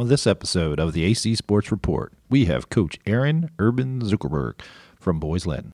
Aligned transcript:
On 0.00 0.08
this 0.08 0.26
episode 0.26 0.80
of 0.80 0.94
the 0.94 1.04
AC 1.04 1.34
Sports 1.34 1.70
Report, 1.70 2.14
we 2.30 2.46
have 2.46 2.70
Coach 2.70 2.98
Aaron 3.04 3.50
Urban 3.58 4.00
Zuckerberg 4.00 4.62
from 4.98 5.20
Boys 5.20 5.44
Latin. 5.44 5.72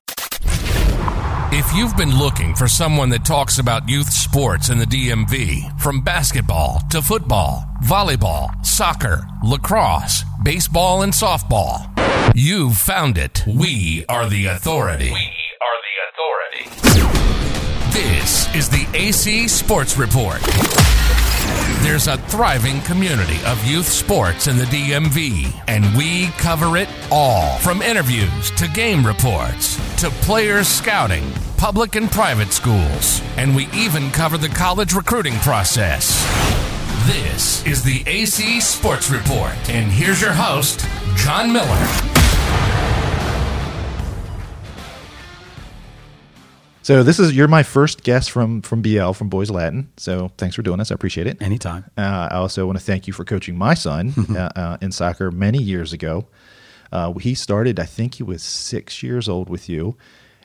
If 1.53 1.73
you've 1.73 1.95
been 1.95 2.13
looking 2.13 2.53
for 2.53 2.67
someone 2.67 3.07
that 3.11 3.23
talks 3.23 3.57
about 3.57 3.87
youth 3.87 4.11
sports 4.11 4.67
in 4.67 4.79
the 4.79 4.85
DMV, 4.85 5.79
from 5.79 6.01
basketball 6.01 6.81
to 6.89 7.01
football, 7.01 7.63
volleyball, 7.85 8.49
soccer, 8.65 9.25
lacrosse, 9.45 10.25
baseball, 10.43 11.03
and 11.03 11.13
softball, 11.13 11.89
you've 12.35 12.75
found 12.75 13.17
it. 13.17 13.45
We 13.47 14.03
are 14.09 14.27
the 14.27 14.47
authority. 14.47 15.05
We 15.05 15.31
are 15.63 15.77
the 15.87 16.99
authority. 16.99 17.17
This 17.93 18.53
is 18.53 18.67
the 18.67 18.85
AC 18.93 19.47
Sports 19.47 19.95
Report. 19.95 20.41
There's 21.81 22.07
a 22.07 22.17
thriving 22.17 22.81
community 22.81 23.37
of 23.45 23.63
youth 23.63 23.87
sports 23.87 24.47
in 24.47 24.57
the 24.57 24.65
DMV, 24.65 25.53
and 25.67 25.95
we 25.95 26.27
cover 26.31 26.75
it 26.75 26.89
all 27.11 27.57
from 27.59 27.81
interviews 27.83 28.51
to 28.57 28.67
game 28.69 29.05
reports 29.05 29.77
to 30.01 30.09
players 30.25 30.67
scouting, 30.67 31.23
public 31.57 31.95
and 31.95 32.11
private 32.11 32.51
schools, 32.51 33.21
and 33.37 33.55
we 33.55 33.67
even 33.73 34.09
cover 34.09 34.37
the 34.39 34.49
college 34.49 34.93
recruiting 34.93 35.35
process. 35.35 36.17
This 37.05 37.65
is 37.65 37.83
the 37.83 38.03
AC 38.07 38.59
Sports 38.59 39.09
Report, 39.11 39.53
and 39.69 39.89
here's 39.91 40.19
your 40.19 40.33
host, 40.33 40.85
John 41.15 41.53
Miller. 41.53 42.06
So 46.87 47.03
this 47.03 47.19
is 47.19 47.35
you're 47.35 47.49
my 47.49 47.63
first 47.63 48.01
guest 48.03 48.31
from 48.31 48.61
from 48.61 48.81
BL 48.81 49.11
from 49.11 49.27
Boys 49.27 49.49
Latin. 49.49 49.89
So 49.97 50.31
thanks 50.37 50.55
for 50.55 50.61
doing 50.61 50.77
this. 50.77 50.89
I 50.89 50.95
appreciate 50.95 51.27
it. 51.27 51.41
Anytime. 51.41 51.83
Uh, 51.97 52.29
I 52.31 52.35
also 52.37 52.65
want 52.65 52.77
to 52.79 52.83
thank 52.85 53.07
you 53.07 53.11
for 53.11 53.25
coaching 53.25 53.57
my 53.57 53.73
son 53.73 54.13
uh, 54.29 54.49
uh, 54.55 54.77
in 54.79 54.93
soccer 54.93 55.29
many 55.29 55.57
years 55.57 55.91
ago. 55.91 56.27
Uh, 56.89 57.11
he 57.15 57.35
started, 57.35 57.77
I 57.77 57.83
think 57.83 58.13
he 58.13 58.23
was 58.23 58.41
six 58.41 59.03
years 59.03 59.27
old 59.27 59.49
with 59.49 59.67
you, 59.67 59.97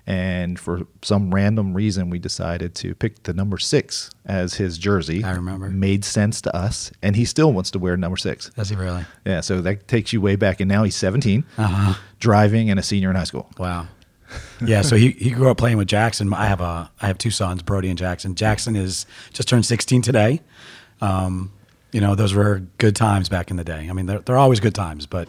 and 0.05 0.59
for 0.59 0.81
some 1.03 1.33
random 1.33 1.75
reason, 1.75 2.11
we 2.11 2.19
decided 2.19 2.75
to 2.75 2.97
pick 2.97 3.23
the 3.23 3.33
number 3.33 3.57
six 3.57 4.11
as 4.27 4.55
his 4.55 4.79
jersey. 4.79 5.23
I 5.23 5.35
remember. 5.35 5.71
Made 5.71 6.05
sense 6.05 6.41
to 6.41 6.57
us, 6.57 6.91
and 7.03 7.15
he 7.15 7.25
still 7.25 7.53
wants 7.53 7.71
to 7.71 7.79
wear 7.79 7.97
number 7.97 8.17
six. 8.17 8.51
Does 8.57 8.69
he 8.69 8.75
really? 8.75 9.05
Yeah, 9.25 9.43
so 9.43 9.61
that 9.61 9.87
takes 9.87 10.13
you 10.13 10.21
way 10.21 10.35
back, 10.35 10.59
and 10.59 10.69
now 10.69 10.83
he's 10.83 10.97
17, 10.97 11.45
Uh-huh. 11.57 11.95
driving, 12.19 12.69
and 12.69 12.81
a 12.81 12.83
senior 12.83 13.11
in 13.11 13.15
high 13.15 13.23
school. 13.23 13.49
Wow. 13.59 13.87
Yeah, 14.65 14.83
so 14.83 14.95
he, 14.95 15.11
he 15.11 15.31
grew 15.31 15.51
up 15.51 15.59
playing 15.59 15.77
with 15.77 15.89
Jackson. 15.89 16.33
I 16.33 16.47
have 16.47 16.61
a 16.61 16.89
I 17.01 17.09
have 17.09 17.19
two 17.19 17.33
sons, 17.33 17.63
Brody 17.63 17.89
and 17.89 17.99
Jackson. 17.99 18.37
Jackson 18.37 18.77
is 18.77 19.07
just 19.33 19.49
turned 19.49 19.67
16 19.67 20.03
today. 20.03 20.41
Um, 21.01 21.51
you 21.91 22.01
know, 22.01 22.15
those 22.15 22.33
were 22.33 22.63
good 22.79 22.95
times 22.95 23.29
back 23.29 23.51
in 23.51 23.57
the 23.57 23.65
day. 23.65 23.89
I 23.91 23.93
mean, 23.93 24.07
they're, 24.07 24.21
they're 24.21 24.39
always 24.39 24.61
good 24.61 24.75
times, 24.75 25.05
but 25.05 25.29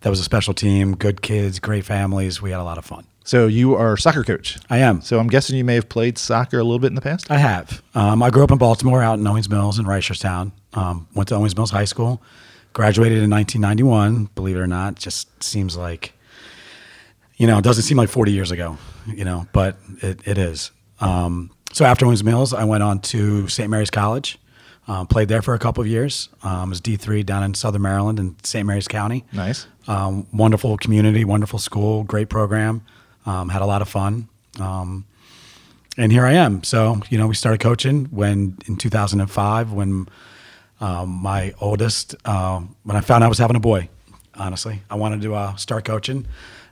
that 0.00 0.10
was 0.10 0.20
a 0.20 0.22
special 0.22 0.52
team, 0.52 0.96
good 0.96 1.22
kids, 1.22 1.58
great 1.58 1.84
families. 1.86 2.42
We 2.42 2.50
had 2.50 2.60
a 2.60 2.64
lot 2.64 2.76
of 2.76 2.84
fun. 2.84 3.06
So 3.24 3.46
you 3.46 3.74
are 3.74 3.94
a 3.94 3.98
soccer 3.98 4.22
coach. 4.22 4.58
I 4.68 4.78
am. 4.78 5.00
So 5.00 5.18
I'm 5.18 5.28
guessing 5.28 5.56
you 5.56 5.64
may 5.64 5.76
have 5.76 5.88
played 5.88 6.18
soccer 6.18 6.58
a 6.58 6.62
little 6.62 6.78
bit 6.78 6.88
in 6.88 6.94
the 6.94 7.00
past. 7.00 7.30
I 7.30 7.38
have. 7.38 7.82
Um, 7.94 8.22
I 8.22 8.28
grew 8.28 8.44
up 8.44 8.50
in 8.50 8.58
Baltimore, 8.58 9.02
out 9.02 9.18
in 9.18 9.26
Owings 9.26 9.48
Mills 9.48 9.78
in 9.78 9.86
Reisterstown. 9.86 10.52
Um, 10.74 11.08
went 11.14 11.30
to 11.30 11.36
Owings 11.36 11.56
Mills 11.56 11.70
High 11.70 11.86
School. 11.86 12.22
Graduated 12.74 13.22
in 13.22 13.30
1991. 13.30 14.30
Believe 14.34 14.56
it 14.56 14.60
or 14.60 14.66
not, 14.66 14.96
just 14.96 15.42
seems 15.42 15.76
like, 15.76 16.12
you 17.36 17.46
know, 17.46 17.58
it 17.58 17.64
doesn't 17.64 17.82
seem 17.82 17.96
like 17.96 18.08
40 18.08 18.32
years 18.32 18.50
ago, 18.50 18.78
you 19.06 19.24
know, 19.24 19.46
but 19.52 19.76
it, 20.02 20.20
it 20.26 20.38
is. 20.38 20.70
Um, 21.00 21.50
so 21.72 21.84
after 21.84 22.06
Owings 22.06 22.22
Mills, 22.22 22.54
I 22.54 22.64
went 22.64 22.82
on 22.82 23.00
to 23.00 23.48
St. 23.48 23.68
Mary's 23.68 23.90
College. 23.90 24.38
Um, 24.86 25.06
played 25.06 25.28
there 25.28 25.40
for 25.40 25.54
a 25.54 25.58
couple 25.58 25.80
of 25.80 25.88
years. 25.88 26.28
Um, 26.42 26.68
was 26.68 26.80
D 26.80 26.96
three 26.96 27.22
down 27.22 27.42
in 27.42 27.54
Southern 27.54 27.82
Maryland 27.82 28.20
in 28.20 28.36
St. 28.44 28.66
Mary's 28.66 28.86
County. 28.86 29.24
Nice. 29.32 29.66
Um, 29.88 30.26
wonderful 30.32 30.76
community, 30.76 31.24
wonderful 31.24 31.58
school, 31.58 32.04
great 32.04 32.28
program. 32.28 32.82
Um, 33.24 33.48
had 33.48 33.62
a 33.62 33.66
lot 33.66 33.80
of 33.80 33.88
fun. 33.88 34.28
Um, 34.60 35.06
and 35.96 36.12
here 36.12 36.26
I 36.26 36.32
am. 36.32 36.62
So, 36.64 37.00
you 37.08 37.16
know, 37.16 37.26
we 37.26 37.34
started 37.34 37.60
coaching 37.60 38.06
when 38.06 38.58
in 38.66 38.76
2005 38.76 39.72
when 39.72 40.06
um, 40.80 41.08
my 41.08 41.54
oldest, 41.60 42.14
uh, 42.24 42.60
when 42.82 42.96
I 42.96 43.00
found 43.00 43.24
I 43.24 43.28
was 43.28 43.38
having 43.38 43.56
a 43.56 43.60
boy, 43.60 43.88
honestly, 44.34 44.82
I 44.90 44.96
wanted 44.96 45.22
to 45.22 45.34
uh, 45.34 45.54
start 45.56 45.84
coaching. 45.84 46.26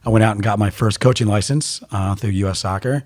I 0.05 0.11
went 0.11 0.25
out 0.25 0.35
and 0.35 0.43
got 0.43 0.59
my 0.59 0.71
first 0.71 1.01
coaching 1.01 1.27
license 1.27 1.83
uh, 1.91 2.15
through 2.15 2.31
U.S. 2.31 2.61
Soccer, 2.61 3.05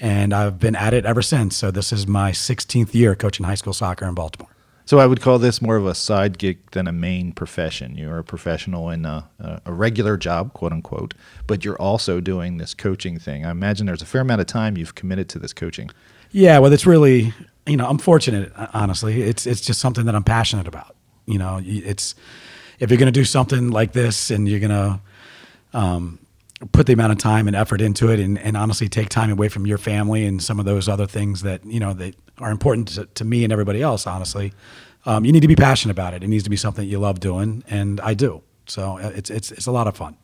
and 0.00 0.34
I've 0.34 0.58
been 0.58 0.74
at 0.74 0.92
it 0.92 1.06
ever 1.06 1.22
since. 1.22 1.56
So 1.56 1.70
this 1.70 1.92
is 1.92 2.06
my 2.06 2.32
16th 2.32 2.94
year 2.94 3.14
coaching 3.14 3.46
high 3.46 3.54
school 3.54 3.72
soccer 3.72 4.06
in 4.06 4.14
Baltimore. 4.14 4.48
So 4.84 4.98
I 4.98 5.06
would 5.06 5.20
call 5.20 5.38
this 5.38 5.62
more 5.62 5.76
of 5.76 5.86
a 5.86 5.94
side 5.94 6.38
gig 6.38 6.58
than 6.72 6.88
a 6.88 6.92
main 6.92 7.32
profession. 7.32 7.96
You're 7.96 8.18
a 8.18 8.24
professional 8.24 8.90
in 8.90 9.04
a, 9.04 9.28
a 9.64 9.72
regular 9.72 10.16
job, 10.16 10.52
quote 10.54 10.72
unquote, 10.72 11.14
but 11.46 11.64
you're 11.64 11.80
also 11.80 12.20
doing 12.20 12.56
this 12.56 12.74
coaching 12.74 13.18
thing. 13.18 13.46
I 13.46 13.50
imagine 13.50 13.86
there's 13.86 14.02
a 14.02 14.06
fair 14.06 14.22
amount 14.22 14.40
of 14.40 14.48
time 14.48 14.76
you've 14.76 14.96
committed 14.96 15.28
to 15.30 15.38
this 15.38 15.52
coaching. 15.52 15.90
Yeah, 16.32 16.58
well, 16.58 16.72
it's 16.72 16.86
really, 16.86 17.32
you 17.66 17.76
know, 17.76 17.86
I'm 17.86 17.98
fortunate. 17.98 18.52
Honestly, 18.74 19.22
it's 19.22 19.46
it's 19.46 19.60
just 19.60 19.80
something 19.80 20.06
that 20.06 20.14
I'm 20.16 20.24
passionate 20.24 20.66
about. 20.66 20.96
You 21.26 21.38
know, 21.38 21.60
it's 21.64 22.16
if 22.80 22.90
you're 22.90 22.98
going 22.98 23.12
to 23.12 23.12
do 23.12 23.24
something 23.24 23.70
like 23.70 23.92
this 23.92 24.30
and 24.30 24.48
you're 24.48 24.60
going 24.60 24.70
to 24.70 25.00
um, 25.78 26.18
put 26.70 26.86
the 26.86 26.92
amount 26.92 27.12
of 27.12 27.18
time 27.18 27.46
and 27.46 27.56
effort 27.56 27.80
into 27.80 28.10
it, 28.10 28.20
and, 28.20 28.38
and 28.38 28.56
honestly 28.56 28.88
take 28.88 29.08
time 29.08 29.30
away 29.30 29.48
from 29.48 29.66
your 29.66 29.78
family 29.78 30.24
and 30.24 30.42
some 30.42 30.58
of 30.58 30.64
those 30.64 30.88
other 30.88 31.06
things 31.06 31.42
that 31.42 31.64
you 31.64 31.80
know 31.80 31.92
that 31.94 32.14
are 32.38 32.50
important 32.50 32.88
to, 32.88 33.06
to 33.06 33.24
me 33.24 33.44
and 33.44 33.52
everybody 33.52 33.82
else. 33.82 34.06
Honestly, 34.06 34.52
um, 35.06 35.24
you 35.24 35.32
need 35.32 35.40
to 35.40 35.48
be 35.48 35.56
passionate 35.56 35.92
about 35.92 36.14
it. 36.14 36.22
It 36.22 36.28
needs 36.28 36.44
to 36.44 36.50
be 36.50 36.56
something 36.56 36.88
you 36.88 36.98
love 36.98 37.20
doing, 37.20 37.64
and 37.68 38.00
I 38.00 38.14
do. 38.14 38.42
So 38.66 38.98
uh, 38.98 39.12
it's 39.14 39.30
it's 39.30 39.50
it's 39.50 39.66
a 39.66 39.72
lot 39.72 39.86
of 39.86 39.96
fun. 39.96 40.16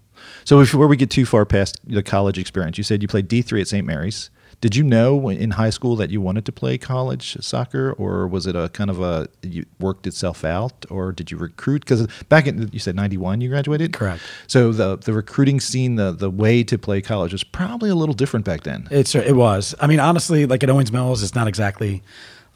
So 0.45 0.59
before 0.59 0.87
we 0.87 0.97
get 0.97 1.11
too 1.11 1.27
far 1.27 1.45
past 1.45 1.79
the 1.85 2.03
college 2.03 2.39
experience, 2.39 2.79
you 2.79 2.85
said 2.85 3.03
you 3.03 3.09
played 3.09 3.29
D3 3.29 3.61
at 3.61 3.69
St. 3.69 3.87
Mary's. 3.87 4.31
Did 4.61 4.75
you 4.75 4.83
know 4.83 5.29
in 5.29 5.53
high 5.53 5.71
school 5.71 5.95
that 5.97 6.11
you 6.11 6.21
wanted 6.21 6.45
to 6.47 6.53
play 6.53 6.79
college 6.79 7.37
soccer, 7.41 7.93
or 7.93 8.27
was 8.27 8.47
it 8.47 8.57
a 8.57 8.69
kind 8.71 8.91
of 8.91 9.01
a 9.01 9.29
you 9.43 9.67
worked 9.79 10.07
itself 10.07 10.45
out, 10.45 10.85
or 10.91 11.13
did 11.13 11.31
you 11.31 11.37
recruit? 11.37 11.85
Because 11.85 12.07
back 12.29 12.47
in 12.47 12.69
you 12.73 12.79
said 12.79 12.97
ninety 12.97 13.17
one, 13.17 13.41
you 13.41 13.49
graduated, 13.49 13.93
Correct. 13.93 14.23
So 14.47 14.73
the 14.73 14.97
the 14.97 15.13
recruiting 15.13 15.61
scene, 15.61 15.95
the 15.97 16.13
the 16.13 16.31
way 16.31 16.65
to 16.65 16.79
play 16.79 17.01
college 17.01 17.33
was 17.33 17.45
probably 17.45 17.91
a 17.91 17.95
little 17.95 18.15
different 18.15 18.45
back 18.45 18.65
then. 18.65 18.89
It's 18.91 19.15
it 19.15 19.37
was. 19.37 19.75
I 19.81 19.87
mean, 19.87 20.01
honestly, 20.01 20.47
like 20.47 20.63
at 20.63 20.71
Owings 20.71 20.93
Mills, 20.93 21.23
it's 21.23 21.35
not 21.35 21.47
exactly 21.47 22.03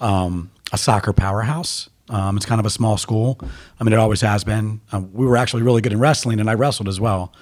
um, 0.00 0.50
a 0.72 0.78
soccer 0.78 1.12
powerhouse. 1.12 1.88
Um, 2.08 2.36
it's 2.36 2.44
kind 2.44 2.58
of 2.58 2.66
a 2.66 2.70
small 2.70 2.98
school. 2.98 3.38
I 3.80 3.84
mean, 3.84 3.92
it 3.92 3.98
always 3.98 4.20
has 4.20 4.44
been. 4.44 4.80
Um, 4.90 5.12
we 5.12 5.24
were 5.24 5.36
actually 5.36 5.62
really 5.62 5.80
good 5.80 5.92
in 5.92 6.00
wrestling, 6.00 6.40
and 6.40 6.50
I 6.50 6.54
wrestled 6.54 6.88
as 6.88 7.00
well. 7.00 7.32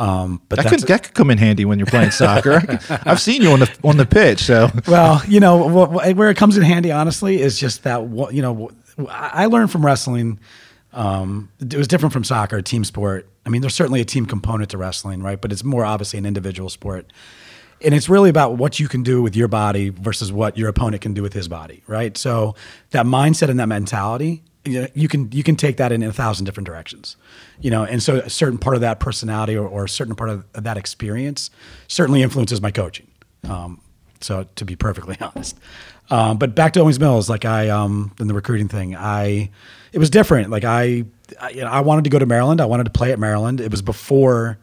Um, 0.00 0.40
but 0.48 0.56
That 0.56 0.62
that's 0.70 0.82
could, 0.82 0.88
that 0.88 1.02
could 1.04 1.14
come 1.14 1.30
in 1.30 1.36
handy 1.38 1.64
when 1.66 1.78
you're 1.78 1.86
playing 1.86 2.10
soccer. 2.10 2.54
I 2.54 2.60
could- 2.76 3.00
I've 3.06 3.20
seen 3.20 3.42
you 3.42 3.50
on 3.50 3.60
the 3.60 3.70
on 3.84 3.96
the 3.98 4.06
pitch, 4.06 4.40
so 4.44 4.70
well, 4.88 5.20
you 5.28 5.40
know, 5.40 5.68
wh- 5.68 5.90
wh- 5.92 6.16
where 6.16 6.30
it 6.30 6.36
comes 6.38 6.56
in 6.56 6.62
handy, 6.62 6.90
honestly, 6.90 7.40
is 7.40 7.58
just 7.58 7.82
that 7.82 8.00
wh- 8.08 8.32
you 8.32 8.40
know, 8.40 8.72
wh- 8.98 9.04
I 9.10 9.42
I 9.44 9.46
learned 9.46 9.70
from 9.70 9.84
wrestling. 9.84 10.38
Um, 10.92 11.50
it 11.60 11.76
was 11.76 11.86
different 11.86 12.12
from 12.12 12.24
soccer, 12.24 12.60
team 12.62 12.82
sport. 12.84 13.28
I 13.46 13.50
mean, 13.50 13.60
there's 13.60 13.74
certainly 13.74 14.00
a 14.00 14.04
team 14.04 14.26
component 14.26 14.70
to 14.70 14.78
wrestling, 14.78 15.22
right? 15.22 15.40
But 15.40 15.52
it's 15.52 15.62
more 15.64 15.84
obviously 15.84 16.18
an 16.18 16.26
individual 16.26 16.68
sport. 16.68 17.12
And 17.82 17.94
it's 17.94 18.08
really 18.08 18.28
about 18.28 18.56
what 18.58 18.80
you 18.80 18.88
can 18.88 19.02
do 19.02 19.22
with 19.22 19.34
your 19.36 19.48
body 19.48 19.88
versus 19.90 20.32
what 20.32 20.58
your 20.58 20.68
opponent 20.68 21.00
can 21.02 21.14
do 21.14 21.22
with 21.22 21.32
his 21.32 21.46
body, 21.48 21.82
right? 21.86 22.16
So 22.18 22.54
that 22.90 23.06
mindset 23.06 23.48
and 23.50 23.58
that 23.60 23.68
mentality, 23.68 24.42
you, 24.64 24.82
know, 24.82 24.88
you 24.94 25.08
can 25.08 25.30
you 25.32 25.42
can 25.42 25.56
take 25.56 25.76
that 25.78 25.92
in 25.92 26.02
a 26.02 26.12
thousand 26.12 26.44
different 26.44 26.66
directions, 26.66 27.16
you 27.60 27.70
know. 27.70 27.84
And 27.84 28.02
so 28.02 28.16
a 28.16 28.30
certain 28.30 28.58
part 28.58 28.76
of 28.76 28.82
that 28.82 29.00
personality 29.00 29.56
or, 29.56 29.66
or 29.66 29.84
a 29.84 29.88
certain 29.88 30.14
part 30.14 30.30
of 30.30 30.44
that 30.52 30.76
experience 30.76 31.50
certainly 31.88 32.22
influences 32.22 32.60
my 32.60 32.70
coaching. 32.70 33.06
Um, 33.44 33.80
so 34.20 34.46
to 34.56 34.64
be 34.64 34.76
perfectly 34.76 35.16
honest, 35.20 35.56
um, 36.10 36.38
but 36.38 36.54
back 36.54 36.72
to 36.74 36.80
Owings 36.80 36.98
Mills, 36.98 37.30
like 37.30 37.44
I 37.44 37.68
um, 37.68 38.12
in 38.20 38.28
the 38.28 38.34
recruiting 38.34 38.68
thing, 38.68 38.96
I 38.96 39.50
it 39.92 39.98
was 39.98 40.10
different. 40.10 40.50
Like 40.50 40.64
I, 40.64 41.04
I, 41.40 41.50
you 41.50 41.62
know, 41.62 41.70
I 41.70 41.80
wanted 41.80 42.04
to 42.04 42.10
go 42.10 42.18
to 42.18 42.26
Maryland. 42.26 42.60
I 42.60 42.66
wanted 42.66 42.84
to 42.84 42.90
play 42.90 43.12
at 43.12 43.18
Maryland. 43.18 43.60
It 43.60 43.70
was 43.70 43.82
before 43.82 44.58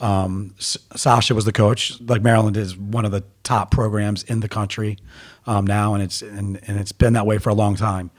um, 0.00 0.54
S- 0.58 0.78
Sasha 0.96 1.34
was 1.34 1.44
the 1.44 1.52
coach. 1.52 2.00
Like 2.00 2.22
Maryland 2.22 2.56
is 2.56 2.76
one 2.76 3.04
of 3.04 3.12
the 3.12 3.22
top 3.42 3.70
programs 3.70 4.22
in 4.24 4.40
the 4.40 4.48
country 4.48 4.98
um, 5.46 5.66
now, 5.66 5.94
and 5.94 6.02
it's 6.02 6.22
and, 6.22 6.60
and 6.66 6.78
it's 6.78 6.92
been 6.92 7.12
that 7.12 7.26
way 7.26 7.38
for 7.38 7.50
a 7.50 7.54
long 7.54 7.76
time. 7.76 8.10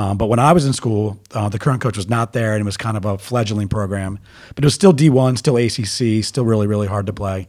Um, 0.00 0.16
but 0.16 0.30
when 0.30 0.38
I 0.38 0.54
was 0.54 0.64
in 0.64 0.72
school, 0.72 1.20
uh, 1.34 1.50
the 1.50 1.58
current 1.58 1.82
coach 1.82 1.98
was 1.98 2.08
not 2.08 2.32
there, 2.32 2.54
and 2.54 2.62
it 2.62 2.64
was 2.64 2.78
kind 2.78 2.96
of 2.96 3.04
a 3.04 3.18
fledgling 3.18 3.68
program. 3.68 4.18
But 4.54 4.64
it 4.64 4.66
was 4.66 4.72
still 4.72 4.94
D1, 4.94 5.36
still 5.36 5.58
ACC, 5.58 6.24
still 6.24 6.46
really 6.46 6.66
really 6.66 6.86
hard 6.86 7.04
to 7.06 7.12
play. 7.12 7.48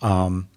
Um, 0.00 0.48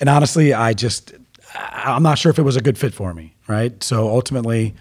and 0.00 0.08
honestly, 0.08 0.52
I 0.52 0.72
just 0.72 1.14
I'm 1.54 2.02
not 2.02 2.18
sure 2.18 2.30
if 2.30 2.40
it 2.40 2.42
was 2.42 2.56
a 2.56 2.60
good 2.60 2.76
fit 2.76 2.92
for 2.92 3.14
me. 3.14 3.34
Right, 3.46 3.80
so 3.82 4.08
ultimately. 4.08 4.74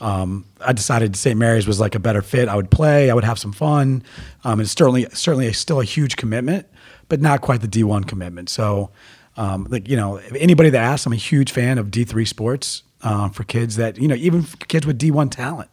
Um, 0.00 0.44
I 0.60 0.72
decided 0.74 1.16
St. 1.16 1.36
Mary's 1.36 1.66
was 1.66 1.80
like 1.80 1.96
a 1.96 1.98
better 1.98 2.22
fit. 2.22 2.48
I 2.48 2.54
would 2.54 2.70
play, 2.70 3.10
I 3.10 3.14
would 3.14 3.24
have 3.24 3.36
some 3.36 3.52
fun. 3.52 4.04
Um, 4.44 4.60
it's 4.60 4.70
certainly 4.70 5.06
certainly 5.12 5.52
still 5.52 5.80
a 5.80 5.84
huge 5.84 6.14
commitment, 6.14 6.68
but 7.08 7.20
not 7.20 7.40
quite 7.40 7.62
the 7.62 7.66
D1 7.66 8.06
commitment. 8.06 8.48
So, 8.48 8.90
um, 9.38 9.66
like 9.70 9.88
you 9.88 9.96
know, 9.96 10.16
anybody 10.36 10.68
that 10.70 10.82
asks, 10.82 11.06
I'm 11.06 11.12
a 11.12 11.16
huge 11.16 11.52
fan 11.52 11.78
of 11.78 11.86
D3 11.86 12.26
sports 12.26 12.82
uh, 13.02 13.28
for 13.28 13.44
kids 13.44 13.76
that 13.76 13.96
you 13.96 14.08
know, 14.08 14.16
even 14.16 14.42
kids 14.42 14.86
with 14.86 14.98
D1 14.98 15.30
talent. 15.30 15.70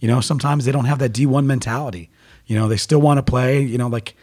You 0.00 0.08
know, 0.08 0.20
sometimes 0.20 0.66
they 0.66 0.72
don't 0.72 0.84
have 0.84 0.98
that 0.98 1.12
D1 1.12 1.46
mentality. 1.46 2.10
You 2.46 2.56
know, 2.56 2.68
they 2.68 2.76
still 2.76 3.00
want 3.00 3.18
to 3.18 3.22
play. 3.22 3.62
You 3.62 3.78
know, 3.78 3.88
like 3.88 4.14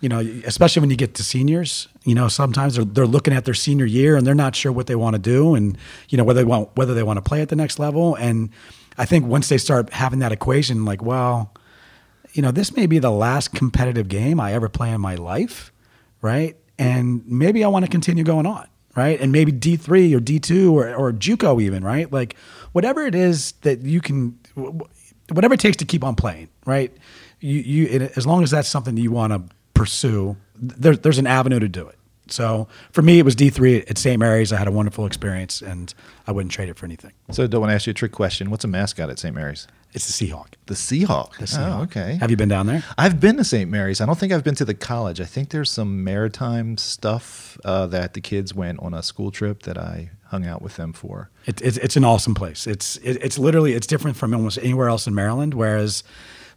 you 0.00 0.08
know, 0.08 0.20
especially 0.44 0.80
when 0.80 0.90
you 0.90 0.96
get 0.96 1.14
to 1.14 1.24
seniors, 1.24 1.88
you 2.04 2.14
know, 2.14 2.28
sometimes 2.28 2.76
they're, 2.76 2.84
they're 2.84 3.06
looking 3.06 3.34
at 3.34 3.44
their 3.44 3.54
senior 3.54 3.84
year 3.84 4.16
and 4.16 4.24
they're 4.24 4.34
not 4.34 4.54
sure 4.54 4.70
what 4.70 4.86
they 4.86 4.94
want 4.94 5.14
to 5.14 5.18
do 5.18 5.56
and, 5.56 5.76
you 6.08 6.16
know, 6.16 6.22
whether 6.22 6.40
they 6.40 6.44
want, 6.44 6.68
whether 6.76 6.94
they 6.94 7.02
want 7.02 7.16
to 7.16 7.20
play 7.20 7.40
at 7.40 7.48
the 7.48 7.56
next 7.56 7.80
level. 7.80 8.14
And 8.14 8.50
I 8.96 9.06
think 9.06 9.26
once 9.26 9.48
they 9.48 9.58
start 9.58 9.92
having 9.92 10.20
that 10.20 10.30
equation, 10.30 10.84
like, 10.84 11.02
well, 11.02 11.52
you 12.32 12.42
know, 12.42 12.52
this 12.52 12.76
may 12.76 12.86
be 12.86 13.00
the 13.00 13.10
last 13.10 13.52
competitive 13.52 14.06
game 14.06 14.38
I 14.38 14.52
ever 14.52 14.68
play 14.68 14.92
in 14.92 15.00
my 15.00 15.16
life. 15.16 15.72
Right. 16.22 16.56
And 16.78 17.26
maybe 17.26 17.64
I 17.64 17.68
want 17.68 17.84
to 17.84 17.90
continue 17.90 18.24
going 18.24 18.46
on. 18.46 18.68
Right. 18.96 19.20
And 19.20 19.30
maybe 19.30 19.52
D3 19.52 20.14
or 20.14 20.20
D2 20.20 20.72
or, 20.72 20.92
or 20.94 21.12
Juco 21.12 21.62
even, 21.62 21.84
right? 21.84 22.10
Like 22.12 22.36
whatever 22.72 23.06
it 23.06 23.14
is 23.14 23.52
that 23.62 23.82
you 23.82 24.00
can, 24.00 24.36
whatever 25.30 25.54
it 25.54 25.60
takes 25.60 25.76
to 25.76 25.84
keep 25.84 26.02
on 26.02 26.16
playing. 26.16 26.48
Right. 26.66 26.96
You, 27.38 27.60
you, 27.60 28.10
as 28.16 28.26
long 28.26 28.42
as 28.42 28.50
that's 28.50 28.68
something 28.68 28.96
you 28.96 29.12
want 29.12 29.32
to 29.32 29.54
pursue, 29.74 30.36
there, 30.56 30.96
there's 30.96 31.18
an 31.18 31.28
avenue 31.28 31.60
to 31.60 31.68
do 31.68 31.86
it. 31.86 31.98
So 32.30 32.68
for 32.92 33.02
me, 33.02 33.18
it 33.18 33.24
was 33.24 33.34
D3 33.36 33.90
at 33.90 33.98
St. 33.98 34.18
Mary's. 34.18 34.52
I 34.52 34.56
had 34.56 34.68
a 34.68 34.72
wonderful 34.72 35.06
experience, 35.06 35.62
and 35.62 35.92
I 36.26 36.32
wouldn't 36.32 36.52
trade 36.52 36.68
it 36.68 36.76
for 36.76 36.84
anything. 36.86 37.12
So 37.30 37.46
don't 37.46 37.60
want 37.60 37.70
to 37.70 37.74
ask 37.74 37.86
you 37.86 37.92
a 37.92 37.94
trick 37.94 38.12
question. 38.12 38.50
What's 38.50 38.64
a 38.64 38.68
mascot 38.68 39.10
at 39.10 39.18
St. 39.18 39.34
Mary's? 39.34 39.66
It's 39.94 40.06
the 40.18 40.26
Seahawk. 40.26 40.48
The 40.66 40.74
Seahawk. 40.74 41.38
The 41.38 41.46
Seahawk. 41.46 41.78
Oh, 41.78 41.82
okay. 41.84 42.16
Have 42.20 42.30
you 42.30 42.36
been 42.36 42.48
down 42.50 42.66
there? 42.66 42.84
I've 42.98 43.20
been 43.20 43.36
to 43.38 43.44
St. 43.44 43.70
Mary's. 43.70 44.00
I 44.00 44.06
don't 44.06 44.18
think 44.18 44.32
I've 44.32 44.44
been 44.44 44.54
to 44.56 44.64
the 44.64 44.74
college. 44.74 45.20
I 45.20 45.24
think 45.24 45.48
there's 45.50 45.70
some 45.70 46.04
maritime 46.04 46.76
stuff 46.76 47.58
uh, 47.64 47.86
that 47.88 48.12
the 48.14 48.20
kids 48.20 48.54
went 48.54 48.80
on 48.80 48.92
a 48.92 49.02
school 49.02 49.30
trip 49.30 49.62
that 49.62 49.78
I 49.78 50.10
hung 50.26 50.46
out 50.46 50.60
with 50.60 50.76
them 50.76 50.92
for. 50.92 51.30
It, 51.46 51.62
it's, 51.62 51.78
it's 51.78 51.96
an 51.96 52.04
awesome 52.04 52.34
place. 52.34 52.66
It's 52.66 52.96
it, 52.98 53.16
it's 53.22 53.38
literally 53.38 53.72
it's 53.72 53.86
different 53.86 54.16
from 54.18 54.34
almost 54.34 54.58
anywhere 54.58 54.88
else 54.88 55.06
in 55.06 55.14
Maryland. 55.14 55.54
Whereas 55.54 56.04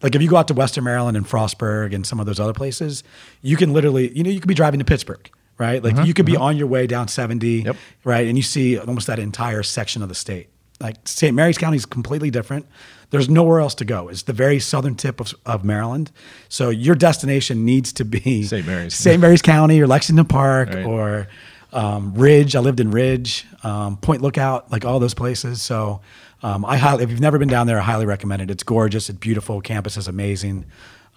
like 0.03 0.13
if 0.13 0.21
you 0.21 0.27
go 0.29 0.35
out 0.35 0.49
to 0.49 0.53
Western 0.53 0.83
Maryland 0.83 1.15
and 1.15 1.25
Frostburg 1.25 1.95
and 1.95 2.05
some 2.05 2.19
of 2.19 2.25
those 2.25 2.39
other 2.39 2.53
places, 2.53 3.01
you 3.41 3.55
can 3.55 3.71
literally, 3.71 4.15
you 4.15 4.23
know, 4.23 4.29
you 4.29 4.41
could 4.41 4.49
be 4.49 4.53
driving 4.53 4.79
to 4.79 4.85
Pittsburgh, 4.85 5.29
right? 5.57 5.81
Like 5.81 6.05
you 6.05 6.13
could 6.13 6.25
be 6.25 6.35
on 6.35 6.57
your 6.57 6.67
way 6.67 6.85
down 6.85 7.07
70, 7.07 7.47
Yep. 7.63 7.75
right? 8.03 8.27
And 8.27 8.35
you 8.37 8.43
see 8.43 8.77
almost 8.77 9.07
that 9.07 9.19
entire 9.19 9.63
section 9.63 10.01
of 10.03 10.09
the 10.09 10.15
state. 10.15 10.49
Like 10.81 11.07
St. 11.07 11.33
Mary's 11.35 11.57
County 11.57 11.77
is 11.77 11.85
completely 11.85 12.29
different. 12.31 12.65
There's 13.11 13.29
nowhere 13.29 13.59
else 13.59 13.75
to 13.75 13.85
go. 13.85 14.07
It's 14.07 14.23
the 14.23 14.33
very 14.33 14.59
southern 14.59 14.95
tip 14.95 15.19
of, 15.19 15.33
of 15.45 15.63
Maryland. 15.63 16.11
So 16.49 16.69
your 16.69 16.95
destination 16.95 17.65
needs 17.65 17.91
to 17.93 18.05
be 18.05 18.43
St. 18.47 18.65
Mary's. 18.65 18.93
St. 18.95 19.19
Mary's 19.21 19.41
County 19.41 19.81
or 19.81 19.87
Lexington 19.87 20.25
Park 20.25 20.69
Right. 20.69 20.85
or 20.85 21.27
um, 21.73 22.13
Ridge. 22.15 22.55
I 22.55 22.59
lived 22.59 22.79
in 22.79 22.89
Ridge, 22.91 23.45
um, 23.63 23.97
Point 23.97 24.21
Lookout, 24.21 24.71
like 24.71 24.85
all 24.85 24.99
those 24.99 25.13
places. 25.13 25.61
So 25.61 26.01
um, 26.41 26.63
I 26.65 26.77
highly, 26.77 27.03
if 27.03 27.09
you've 27.11 27.19
never 27.21 27.37
been 27.37 27.49
down 27.49 27.67
there, 27.67 27.79
I 27.79 27.83
highly 27.83 28.05
recommend 28.05 28.41
it. 28.41 28.49
It's 28.49 28.63
gorgeous. 28.63 29.09
It's 29.09 29.19
beautiful. 29.19 29.61
Campus 29.61 29.97
is 29.97 30.07
amazing. 30.07 30.65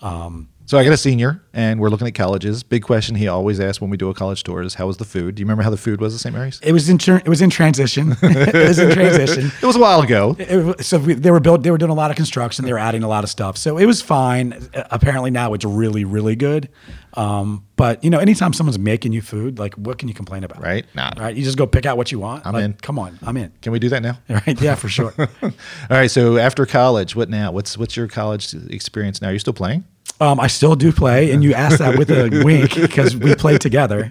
Um, 0.03 0.49
So 0.67 0.79
I 0.79 0.85
got 0.85 0.95
a 0.95 0.97
senior, 0.97 1.43
and 1.53 1.79
we're 1.79 1.91
looking 1.91 2.07
at 2.07 2.15
colleges. 2.15 2.63
Big 2.63 2.83
question 2.83 3.15
he 3.17 3.29
always 3.29 3.61
asks 3.61 3.83
when 3.83 3.91
we 3.91 3.99
do 3.99 4.09
a 4.09 4.15
college 4.15 4.43
tour 4.45 4.63
is, 4.63 4.75
"How 4.75 4.87
was 4.87 4.97
the 4.97 5.05
food?" 5.05 5.35
Do 5.35 5.41
you 5.41 5.45
remember 5.45 5.63
how 5.63 5.69
the 5.69 5.77
food 5.77 6.01
was 6.01 6.15
at 6.15 6.21
St. 6.21 6.35
Mary's? 6.35 6.59
it 6.63 6.73
was 6.73 6.89
in 6.89 6.97
tr- 6.97 7.17
it 7.17 7.29
was 7.29 7.43
in 7.43 7.51
transition. 7.51 8.13
it 8.23 8.55
was 8.69 8.79
in 8.79 8.91
transition. 8.93 9.53
It 9.61 9.67
was 9.67 9.77
a 9.77 9.79
while 9.79 10.01
ago. 10.01 10.37
It 10.39 10.65
was- 10.65 10.87
so 10.87 10.99
we, 10.99 11.13
they 11.15 11.31
were 11.31 11.41
built. 11.41 11.63
They 11.65 11.71
were 11.71 11.77
doing 11.77 11.91
a 11.91 11.95
lot 11.95 12.11
of 12.11 12.17
construction. 12.17 12.65
They 12.65 12.73
were 12.73 12.79
adding 12.79 13.03
a 13.03 13.09
lot 13.09 13.25
of 13.25 13.31
stuff. 13.31 13.59
So 13.59 13.77
it 13.77 13.85
was 13.85 14.01
fine. 14.01 14.69
Apparently 14.91 15.31
now 15.31 15.53
it's 15.53 15.67
really, 15.67 16.05
really 16.07 16.35
good. 16.35 16.71
Um, 17.13 17.67
but 17.77 18.03
you 18.03 18.09
know, 18.09 18.19
anytime 18.19 18.55
someone's 18.55 18.79
making 18.79 19.13
you 19.13 19.21
food, 19.21 19.59
like 19.59 19.75
what 19.75 19.99
can 19.99 20.09
you 20.09 20.15
complain 20.15 20.45
about? 20.45 20.63
Right? 20.63 20.87
Nah. 20.95 21.11
Right. 21.19 21.37
You 21.37 21.45
just 21.45 21.59
go 21.59 21.67
pick 21.67 21.85
out 21.85 21.99
what 21.99 22.11
you 22.11 22.19
want. 22.21 22.47
I'm 22.47 22.55
Like, 22.55 22.65
in. 22.65 22.73
Come 22.75 22.99
on, 22.99 23.19
I'm 23.23 23.37
in. 23.37 23.53
Can 23.61 23.71
we 23.73 23.79
do 23.79 23.91
that 23.91 24.03
now? 24.03 24.19
Right. 24.31 24.59
Yeah, 24.61 24.77
for 24.77 24.89
sure. 24.89 25.13
All 25.19 25.51
right. 25.91 26.11
So 26.11 26.39
after 26.39 26.65
college, 26.65 27.15
what 27.15 27.29
now? 27.29 27.53
What's 27.53 27.77
what's 27.77 27.97
your 27.99 28.09
college 28.09 28.55
experience 28.71 29.21
now? 29.21 29.29
Are 29.29 29.33
you 29.35 29.39
still 29.39 29.53
playing? 29.53 29.85
Um, 30.25 30.41
I 30.41 30.47
still 30.47 30.75
do 30.75 30.91
play, 30.91 31.33
and 31.33 31.45
you 31.45 31.53
asked 31.53 31.81
that 31.81 31.99
with 31.99 32.11
a 32.11 32.41
wink 32.45 32.75
because 32.75 33.15
we 33.15 33.35
play 33.35 33.59
together. 33.59 34.09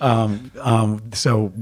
Um, 0.00 0.50
um, 0.60 1.12
so 1.12 1.52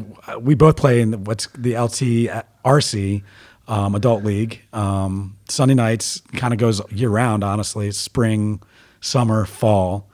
we 0.41 0.55
both 0.55 0.76
play 0.76 1.02
in 1.02 1.25
what's 1.25 1.49
the 1.49 1.75
LTRC 1.75 3.23
um, 3.69 3.94
Adult 3.94 4.25
League. 4.25 4.62
Um, 4.73 5.37
Sunday 5.50 5.75
nights 5.75 6.23
kind 6.32 6.55
of 6.55 6.58
goes 6.58 6.81
year 6.91 7.11
round. 7.11 7.44
Honestly, 7.44 7.91
spring, 7.91 8.62
summer, 9.02 9.44
fall. 9.44 10.08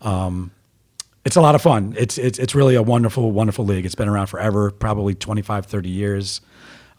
Um, 0.00 0.50
it's 1.26 1.36
a 1.36 1.42
lot 1.42 1.54
of 1.54 1.60
fun. 1.60 1.94
It's 1.98 2.16
it's 2.16 2.38
it's 2.38 2.54
really 2.54 2.74
a 2.74 2.82
wonderful, 2.82 3.32
wonderful 3.32 3.66
league. 3.66 3.84
It's 3.84 3.94
been 3.94 4.08
around 4.08 4.28
forever, 4.28 4.70
probably 4.70 5.14
25, 5.14 5.66
30 5.66 5.88
years. 5.90 6.40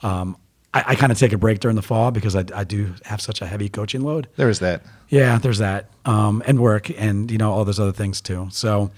Um, 0.04 0.38
I, 0.74 0.84
I 0.88 0.96
kind 0.96 1.12
of 1.12 1.18
take 1.18 1.34
a 1.34 1.38
break 1.38 1.60
during 1.60 1.76
the 1.76 1.82
fall 1.82 2.12
because 2.12 2.36
I, 2.36 2.44
I 2.54 2.64
do 2.64 2.94
have 3.06 3.22
such 3.22 3.42
a 3.42 3.46
heavy 3.46 3.70
coaching 3.70 4.02
load. 4.02 4.28
There 4.36 4.50
is 4.50 4.60
that. 4.60 4.84
Yeah, 5.10 5.38
there's 5.38 5.60
that, 5.60 5.90
um, 6.06 6.44
and 6.46 6.60
work, 6.60 6.90
and 7.00 7.32
you 7.32 7.38
know 7.38 7.52
all 7.54 7.66
those 7.66 7.80
other 7.80 7.94
things 7.94 8.22
too. 8.22 8.48
So, 8.52 8.92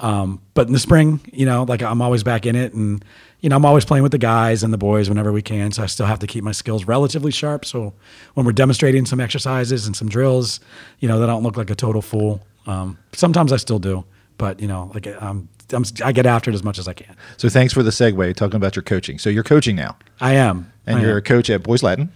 um, 0.00 0.40
but 0.54 0.66
in 0.66 0.72
the 0.72 0.80
spring, 0.80 1.20
you 1.32 1.46
know, 1.46 1.62
like 1.62 1.82
I'm 1.82 2.02
always 2.02 2.24
back 2.24 2.44
in 2.44 2.56
it, 2.56 2.74
and 2.74 3.04
you 3.40 3.48
know 3.48 3.56
I'm 3.56 3.64
always 3.64 3.84
playing 3.84 4.02
with 4.02 4.12
the 4.12 4.18
guys 4.18 4.62
and 4.62 4.72
the 4.72 4.78
boys 4.78 5.08
whenever 5.08 5.32
we 5.32 5.42
can. 5.42 5.70
So 5.70 5.82
I 5.82 5.86
still 5.86 6.06
have 6.06 6.18
to 6.20 6.26
keep 6.26 6.42
my 6.42 6.52
skills 6.52 6.84
relatively 6.84 7.30
sharp. 7.30 7.64
So 7.64 7.94
when 8.34 8.44
we're 8.44 8.52
demonstrating 8.52 9.06
some 9.06 9.20
exercises 9.20 9.86
and 9.86 9.94
some 9.94 10.08
drills, 10.08 10.60
you 10.98 11.08
know, 11.08 11.20
that 11.20 11.28
I 11.28 11.32
don't 11.32 11.44
look 11.44 11.56
like 11.56 11.70
a 11.70 11.76
total 11.76 12.02
fool. 12.02 12.42
Um, 12.66 12.98
sometimes 13.12 13.52
I 13.52 13.56
still 13.56 13.78
do, 13.78 14.04
but 14.38 14.60
you 14.60 14.66
know, 14.68 14.90
like 14.94 15.06
I'm, 15.06 15.48
I'm, 15.72 15.84
I 16.04 16.12
get 16.12 16.26
after 16.26 16.50
it 16.50 16.54
as 16.54 16.64
much 16.64 16.78
as 16.78 16.88
I 16.88 16.92
can. 16.94 17.16
So 17.36 17.48
thanks 17.48 17.72
for 17.72 17.82
the 17.82 17.90
segue 17.90 18.34
talking 18.34 18.56
about 18.56 18.76
your 18.76 18.82
coaching. 18.82 19.18
So 19.18 19.30
you're 19.30 19.44
coaching 19.44 19.76
now, 19.76 19.96
I 20.20 20.34
am, 20.34 20.71
and 20.86 20.98
I 20.98 21.02
you're 21.02 21.12
am. 21.12 21.16
a 21.18 21.22
coach 21.22 21.50
at 21.50 21.62
Boys 21.62 21.82
Latin, 21.82 22.12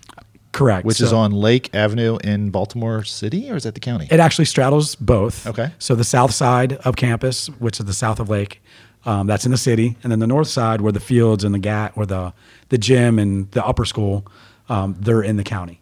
correct, 0.52 0.84
which 0.84 1.00
is 1.00 1.12
on 1.12 1.32
Lake 1.32 1.74
Avenue 1.74 2.18
in 2.24 2.50
Baltimore 2.50 3.04
City, 3.04 3.50
or 3.50 3.56
is 3.56 3.64
that 3.64 3.74
the 3.74 3.80
county? 3.80 4.08
It 4.10 4.20
actually 4.20 4.46
straddles 4.46 4.94
both. 4.94 5.46
Okay. 5.46 5.70
So 5.78 5.94
the 5.94 6.04
south 6.04 6.32
side 6.32 6.74
of 6.74 6.96
campus, 6.96 7.48
which 7.58 7.80
is 7.80 7.86
the 7.86 7.94
south 7.94 8.20
of 8.20 8.28
Lake, 8.28 8.62
um, 9.04 9.26
that's 9.26 9.44
in 9.44 9.52
the 9.52 9.58
city, 9.58 9.96
and 10.02 10.10
then 10.10 10.18
the 10.18 10.26
north 10.26 10.48
side, 10.48 10.80
where 10.80 10.92
the 10.92 11.00
fields 11.00 11.44
and 11.44 11.54
the 11.54 11.58
gat, 11.58 11.96
where 11.96 12.06
the 12.06 12.32
the 12.68 12.78
gym 12.78 13.18
and 13.18 13.50
the 13.52 13.64
upper 13.64 13.84
school, 13.84 14.26
um, 14.68 14.96
they're 14.98 15.22
in 15.22 15.36
the 15.36 15.44
county. 15.44 15.80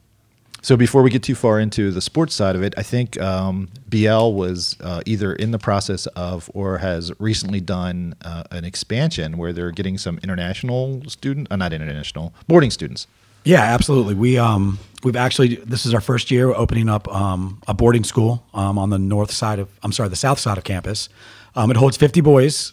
So 0.64 0.78
before 0.78 1.02
we 1.02 1.10
get 1.10 1.22
too 1.22 1.34
far 1.34 1.60
into 1.60 1.90
the 1.90 2.00
sports 2.00 2.34
side 2.34 2.56
of 2.56 2.62
it, 2.62 2.72
I 2.78 2.82
think 2.82 3.20
um, 3.20 3.68
BL 3.86 4.32
was 4.32 4.76
uh, 4.80 5.02
either 5.04 5.34
in 5.34 5.50
the 5.50 5.58
process 5.58 6.06
of 6.16 6.50
or 6.54 6.78
has 6.78 7.12
recently 7.20 7.60
done 7.60 8.14
uh, 8.22 8.44
an 8.50 8.64
expansion 8.64 9.36
where 9.36 9.52
they're 9.52 9.72
getting 9.72 9.98
some 9.98 10.18
international 10.22 11.02
student, 11.06 11.48
uh, 11.50 11.56
not 11.56 11.74
international, 11.74 12.32
boarding 12.48 12.70
students. 12.70 13.06
Yeah, 13.44 13.60
absolutely. 13.60 14.14
We 14.14 14.38
um 14.38 14.78
we've 15.02 15.16
actually 15.16 15.56
this 15.56 15.84
is 15.84 15.92
our 15.92 16.00
first 16.00 16.30
year 16.30 16.48
opening 16.48 16.88
up 16.88 17.14
um, 17.14 17.60
a 17.68 17.74
boarding 17.74 18.02
school 18.02 18.42
um, 18.54 18.78
on 18.78 18.88
the 18.88 18.98
north 18.98 19.32
side 19.32 19.58
of 19.58 19.68
I'm 19.82 19.92
sorry 19.92 20.08
the 20.08 20.16
south 20.16 20.38
side 20.38 20.56
of 20.56 20.64
campus. 20.64 21.10
Um, 21.54 21.70
it 21.70 21.76
holds 21.76 21.98
50 21.98 22.22
boys. 22.22 22.72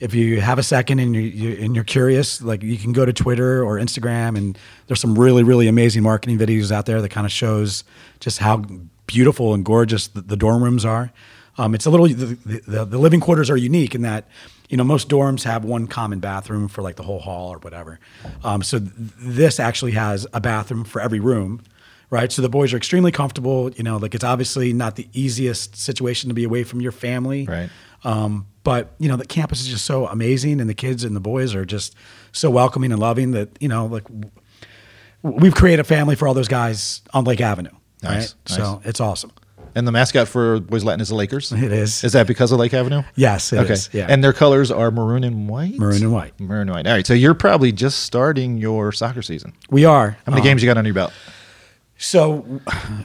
If 0.00 0.14
you 0.14 0.40
have 0.40 0.58
a 0.58 0.62
second 0.62 1.00
and 1.00 1.14
you, 1.14 1.22
you 1.22 1.64
and 1.64 1.74
you're 1.74 1.84
curious, 1.84 2.40
like 2.40 2.62
you 2.62 2.76
can 2.78 2.92
go 2.92 3.04
to 3.04 3.12
Twitter 3.12 3.64
or 3.64 3.78
Instagram, 3.78 4.36
and 4.38 4.56
there's 4.86 5.00
some 5.00 5.18
really 5.18 5.42
really 5.42 5.68
amazing 5.68 6.02
marketing 6.02 6.38
videos 6.38 6.70
out 6.70 6.86
there 6.86 7.02
that 7.02 7.08
kind 7.10 7.24
of 7.26 7.32
shows 7.32 7.84
just 8.20 8.38
how 8.38 8.64
beautiful 9.06 9.54
and 9.54 9.64
gorgeous 9.64 10.06
the, 10.08 10.20
the 10.20 10.36
dorm 10.36 10.62
rooms 10.62 10.84
are. 10.84 11.10
Um, 11.56 11.74
it's 11.74 11.86
a 11.86 11.90
little 11.90 12.06
the, 12.06 12.36
the, 12.68 12.84
the 12.84 12.98
living 12.98 13.18
quarters 13.20 13.50
are 13.50 13.56
unique 13.56 13.94
in 13.96 14.02
that 14.02 14.28
you 14.68 14.76
know 14.76 14.84
most 14.84 15.08
dorms 15.08 15.42
have 15.42 15.64
one 15.64 15.88
common 15.88 16.20
bathroom 16.20 16.68
for 16.68 16.82
like 16.82 16.94
the 16.96 17.02
whole 17.02 17.18
hall 17.18 17.50
or 17.50 17.58
whatever. 17.58 17.98
Um, 18.44 18.62
so 18.62 18.78
th- 18.78 18.92
this 19.18 19.58
actually 19.58 19.92
has 19.92 20.26
a 20.32 20.40
bathroom 20.40 20.84
for 20.84 21.00
every 21.00 21.18
room, 21.18 21.62
right? 22.10 22.30
So 22.30 22.42
the 22.42 22.48
boys 22.48 22.72
are 22.72 22.76
extremely 22.76 23.10
comfortable. 23.10 23.72
You 23.72 23.82
know, 23.82 23.96
like 23.96 24.14
it's 24.14 24.22
obviously 24.22 24.72
not 24.72 24.94
the 24.94 25.08
easiest 25.12 25.74
situation 25.74 26.28
to 26.28 26.34
be 26.34 26.44
away 26.44 26.62
from 26.62 26.80
your 26.80 26.92
family, 26.92 27.46
Right. 27.46 27.70
Um, 28.04 28.46
but 28.64 28.94
you 28.98 29.08
know 29.08 29.16
the 29.16 29.26
campus 29.26 29.60
is 29.60 29.68
just 29.68 29.84
so 29.84 30.06
amazing, 30.06 30.60
and 30.60 30.68
the 30.68 30.74
kids 30.74 31.04
and 31.04 31.16
the 31.16 31.20
boys 31.20 31.54
are 31.54 31.64
just 31.64 31.94
so 32.32 32.50
welcoming 32.50 32.92
and 32.92 33.00
loving 33.00 33.30
that 33.32 33.48
you 33.60 33.68
know 33.68 33.86
like 33.86 34.04
we've 35.22 35.54
created 35.54 35.80
a 35.80 35.84
family 35.84 36.14
for 36.16 36.28
all 36.28 36.34
those 36.34 36.48
guys 36.48 37.02
on 37.12 37.24
Lake 37.24 37.40
Avenue, 37.40 37.70
Nice, 38.02 38.12
right? 38.12 38.34
nice. 38.50 38.56
So 38.58 38.80
it's 38.84 39.00
awesome. 39.00 39.32
And 39.74 39.86
the 39.86 39.92
mascot 39.92 40.26
for 40.28 40.60
Boys 40.60 40.82
Latin 40.82 41.00
is 41.00 41.08
the 41.10 41.14
Lakers. 41.14 41.52
It 41.52 41.72
is. 41.72 42.02
Is 42.02 42.12
that 42.14 42.26
because 42.26 42.50
of 42.52 42.58
Lake 42.58 42.72
Avenue? 42.74 43.02
Yes, 43.16 43.52
it 43.52 43.58
okay. 43.58 43.74
is, 43.74 43.90
Yeah. 43.92 44.06
And 44.08 44.24
their 44.24 44.32
colors 44.32 44.70
are 44.70 44.90
maroon 44.90 45.24
and 45.24 45.48
white. 45.48 45.74
Maroon 45.78 46.02
and 46.02 46.12
white. 46.12 46.38
Maroon 46.40 46.62
and 46.62 46.70
white. 46.70 46.86
All 46.86 46.92
right. 46.94 47.06
So 47.06 47.14
you're 47.14 47.34
probably 47.34 47.70
just 47.70 48.00
starting 48.00 48.56
your 48.58 48.92
soccer 48.92 49.22
season. 49.22 49.52
we 49.70 49.84
are. 49.84 50.12
How 50.24 50.30
many 50.32 50.40
Um, 50.40 50.44
games 50.46 50.62
you 50.62 50.66
got 50.68 50.78
under 50.78 50.88
your 50.88 50.94
belt? 50.94 51.12
So, 51.98 52.60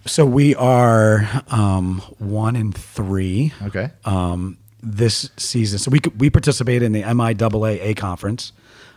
so 0.06 0.26
we 0.26 0.56
are 0.56 1.28
um, 1.48 2.00
one 2.20 2.56
in 2.56 2.72
three 2.72 3.52
Okay. 3.64 3.92
um, 4.06 4.58
this 4.84 5.30
season. 5.38 5.80
So 5.80 5.90
we 5.90 6.00
could- 6.00 6.20
we 6.20 6.30
participate 6.30 6.84
in 6.84 6.92
the 6.92 7.02
MIAA 7.04 7.80
A 7.82 7.94
conference. 7.94 8.52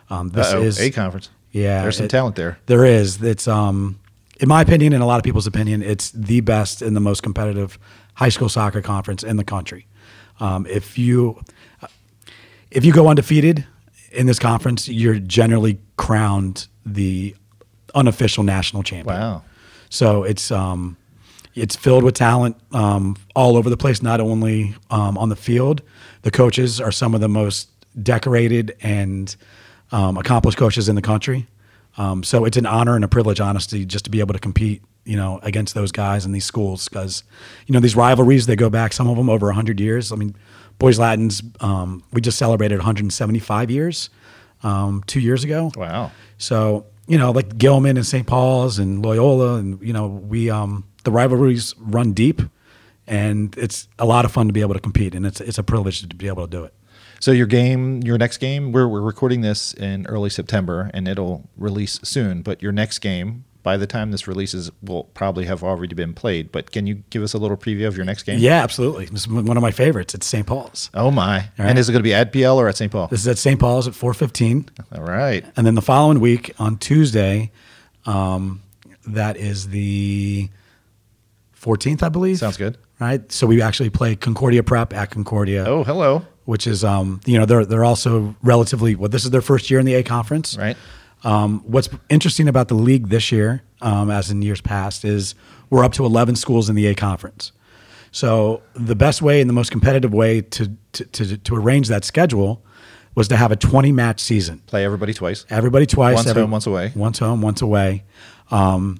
Um, 0.09 0.29
this 0.29 0.47
Uh-oh, 0.53 0.61
is 0.61 0.79
A 0.79 0.91
conference. 0.91 1.29
Yeah, 1.51 1.81
There's 1.81 1.97
some 1.97 2.05
it- 2.05 2.09
talent 2.09 2.35
there. 2.35 2.59
There 2.65 2.85
is. 2.85 3.21
It's 3.23 3.47
um, 3.47 3.97
in 4.39 4.47
my 4.49 4.61
opinion, 4.61 4.93
and 4.93 5.01
a 5.01 5.05
lot 5.05 5.17
of 5.17 5.23
people's 5.23 5.47
opinion, 5.47 5.81
it's 5.81 6.11
the 6.11 6.41
best 6.41 6.81
and 6.81 6.95
the 6.95 6.99
most 6.99 7.23
competitive 7.23 7.79
high 8.15 8.29
school 8.29 8.49
soccer 8.49 8.81
conference 8.81 9.23
in 9.23 9.37
the 9.37 9.43
country. 9.43 9.87
Um, 10.39 10.67
if 10.69 10.97
you 10.97 11.41
if 12.69 12.83
you 12.85 12.91
go 12.93 13.07
undefeated 13.07 13.65
in 14.11 14.27
this 14.27 14.39
conference, 14.39 14.87
you're 14.89 15.19
generally 15.19 15.79
crowned 15.95 16.67
the 16.85 17.35
unofficial 17.95 18.43
national 18.43 18.83
champion. 18.83 19.15
Wow. 19.19 19.43
So 19.89 20.23
it's 20.23 20.51
um, 20.51 20.97
It's 21.57 21.75
filled 21.75 22.03
with 22.03 22.15
talent 22.15 22.55
um, 22.71 23.17
all 23.35 23.57
over 23.57 23.69
the 23.69 23.77
place, 23.77 24.01
not 24.01 24.21
only 24.21 24.75
um, 24.89 25.17
on 25.17 25.29
the 25.29 25.35
field. 25.35 25.81
The 26.21 26.31
coaches 26.31 26.79
are 26.79 26.91
some 26.91 27.15
of 27.15 27.21
the 27.21 27.27
most 27.27 27.69
decorated 28.01 28.75
and 28.81 29.35
um, 29.91 30.17
accomplished 30.17 30.57
coaches 30.57 30.87
in 30.87 30.95
the 30.95 31.01
country. 31.01 31.47
Um, 31.97 32.23
so 32.23 32.45
it's 32.45 32.57
an 32.57 32.65
honor 32.65 32.95
and 32.95 33.03
a 33.03 33.07
privilege, 33.07 33.39
honestly, 33.39 33.85
just 33.85 34.05
to 34.05 34.11
be 34.11 34.19
able 34.19 34.33
to 34.33 34.39
compete, 34.39 34.83
you 35.03 35.15
know, 35.15 35.39
against 35.41 35.73
those 35.73 35.91
guys 35.91 36.25
in 36.25 36.31
these 36.31 36.45
schools 36.45 36.87
because, 36.87 37.23
you 37.65 37.73
know, 37.73 37.79
these 37.79 37.95
rivalries 37.95 38.45
they 38.45 38.55
go 38.55 38.69
back 38.69 38.93
some 38.93 39.07
of 39.07 39.17
them 39.17 39.29
over 39.29 39.51
hundred 39.51 39.79
years. 39.79 40.11
I 40.11 40.15
mean, 40.15 40.35
Boys 40.77 40.99
Latins, 40.99 41.41
um, 41.59 42.03
we 42.13 42.21
just 42.21 42.37
celebrated 42.37 42.77
175 42.77 43.71
years 43.71 44.11
um, 44.61 45.03
two 45.07 45.19
years 45.19 45.43
ago. 45.43 45.71
Wow. 45.75 46.11
So 46.37 46.85
you 47.07 47.17
know, 47.17 47.31
like 47.31 47.57
Gilman 47.57 47.97
and 47.97 48.05
St. 48.05 48.27
Paul's 48.27 48.79
and 48.79 49.03
Loyola, 49.03 49.55
and 49.55 49.81
you 49.81 49.93
know, 49.93 50.07
we 50.07 50.49
um, 50.49 50.83
the 51.07 51.11
rivalries 51.13 51.73
run 51.79 52.11
deep, 52.11 52.41
and 53.07 53.57
it's 53.57 53.87
a 53.97 54.05
lot 54.05 54.25
of 54.25 54.31
fun 54.33 54.47
to 54.47 54.51
be 54.51 54.59
able 54.59 54.73
to 54.73 54.79
compete, 54.81 55.15
and 55.15 55.25
it's 55.25 55.39
it's 55.39 55.57
a 55.57 55.63
privilege 55.63 56.01
to 56.01 56.15
be 56.15 56.27
able 56.27 56.45
to 56.45 56.51
do 56.51 56.65
it. 56.65 56.73
So 57.21 57.31
your 57.31 57.47
game, 57.47 58.03
your 58.03 58.17
next 58.17 58.39
game, 58.39 58.73
we're 58.73 58.89
we're 58.89 58.99
recording 58.99 59.39
this 59.39 59.73
in 59.73 60.05
early 60.07 60.29
September, 60.29 60.91
and 60.93 61.07
it'll 61.07 61.49
release 61.55 62.01
soon. 62.03 62.41
But 62.41 62.61
your 62.61 62.73
next 62.73 62.99
game, 62.99 63.45
by 63.63 63.77
the 63.77 63.87
time 63.87 64.11
this 64.11 64.27
releases, 64.27 64.69
will 64.81 65.05
probably 65.05 65.45
have 65.45 65.63
already 65.63 65.95
been 65.95 66.13
played. 66.13 66.51
But 66.51 66.71
can 66.73 66.85
you 66.87 66.95
give 67.09 67.23
us 67.23 67.33
a 67.33 67.37
little 67.37 67.55
preview 67.55 67.87
of 67.87 67.95
your 67.95 68.05
next 68.05 68.23
game? 68.23 68.39
Yeah, 68.39 68.61
absolutely. 68.61 69.05
Is 69.05 69.29
one 69.29 69.55
of 69.55 69.63
my 69.63 69.71
favorites. 69.71 70.13
It's 70.13 70.27
St. 70.27 70.45
Paul's. 70.45 70.89
Oh 70.93 71.09
my! 71.09 71.37
right. 71.57 71.69
And 71.69 71.79
is 71.79 71.87
it 71.87 71.93
going 71.93 72.01
to 72.01 72.03
be 72.03 72.13
at 72.13 72.33
BL 72.33 72.59
or 72.59 72.67
at 72.67 72.75
St. 72.75 72.91
Paul? 72.91 73.07
This 73.07 73.21
is 73.21 73.29
at 73.29 73.37
St. 73.37 73.57
Paul's 73.57 73.87
at 73.87 73.93
4:15. 73.93 74.67
All 74.93 75.05
right. 75.05 75.45
And 75.55 75.65
then 75.65 75.75
the 75.75 75.81
following 75.81 76.19
week 76.19 76.53
on 76.59 76.77
Tuesday, 76.77 77.51
um, 78.05 78.61
that 79.07 79.37
is 79.37 79.69
the 79.69 80.49
14th, 81.67 82.01
I 82.03 82.09
believe. 82.09 82.37
Sounds 82.37 82.57
good. 82.57 82.77
Right. 82.99 83.29
So 83.31 83.45
we 83.45 83.61
actually 83.61 83.89
play 83.89 84.15
Concordia 84.15 84.63
Prep 84.63 84.93
at 84.93 85.11
Concordia, 85.11 85.65
Oh, 85.67 85.83
hello. 85.83 86.25
which 86.45 86.65
is, 86.65 86.83
um, 86.83 87.19
you 87.25 87.37
know, 87.37 87.45
they're 87.45 87.65
they're 87.65 87.85
also 87.85 88.35
relatively 88.41 88.95
well. 88.95 89.09
This 89.09 89.25
is 89.25 89.31
their 89.31 89.41
first 89.41 89.69
year 89.69 89.79
in 89.79 89.85
the 89.85 89.95
A 89.95 90.03
conference. 90.03 90.57
Right. 90.57 90.77
Um, 91.23 91.61
what's 91.65 91.89
interesting 92.09 92.47
about 92.47 92.67
the 92.69 92.75
league 92.75 93.09
this 93.09 93.31
year, 93.31 93.63
um, 93.81 94.09
as 94.11 94.29
in 94.31 94.41
years 94.41 94.61
past, 94.61 95.03
is 95.03 95.35
we're 95.69 95.83
up 95.83 95.93
to 95.93 96.05
11 96.05 96.35
schools 96.35 96.69
in 96.69 96.75
the 96.75 96.85
A 96.87 96.95
conference. 96.95 97.51
So 98.11 98.61
the 98.75 98.95
best 98.95 99.21
way 99.21 99.41
and 99.41 99.49
the 99.49 99.53
most 99.53 99.69
competitive 99.71 100.13
way 100.13 100.41
to 100.41 100.71
to, 100.93 101.05
to, 101.05 101.37
to 101.37 101.55
arrange 101.55 101.87
that 101.89 102.05
schedule 102.05 102.63
was 103.15 103.27
to 103.29 103.35
have 103.35 103.51
a 103.51 103.55
20 103.55 103.91
match 103.91 104.19
season. 104.19 104.61
Play 104.67 104.85
everybody 104.85 105.13
twice. 105.13 105.45
Everybody 105.49 105.85
twice. 105.87 106.15
Once 106.15 106.27
every- 106.27 106.41
home, 106.43 106.51
once 106.51 106.67
away. 106.67 106.91
Once 106.95 107.19
home, 107.19 107.41
once 107.41 107.61
away. 107.61 108.03
Um, 108.51 108.99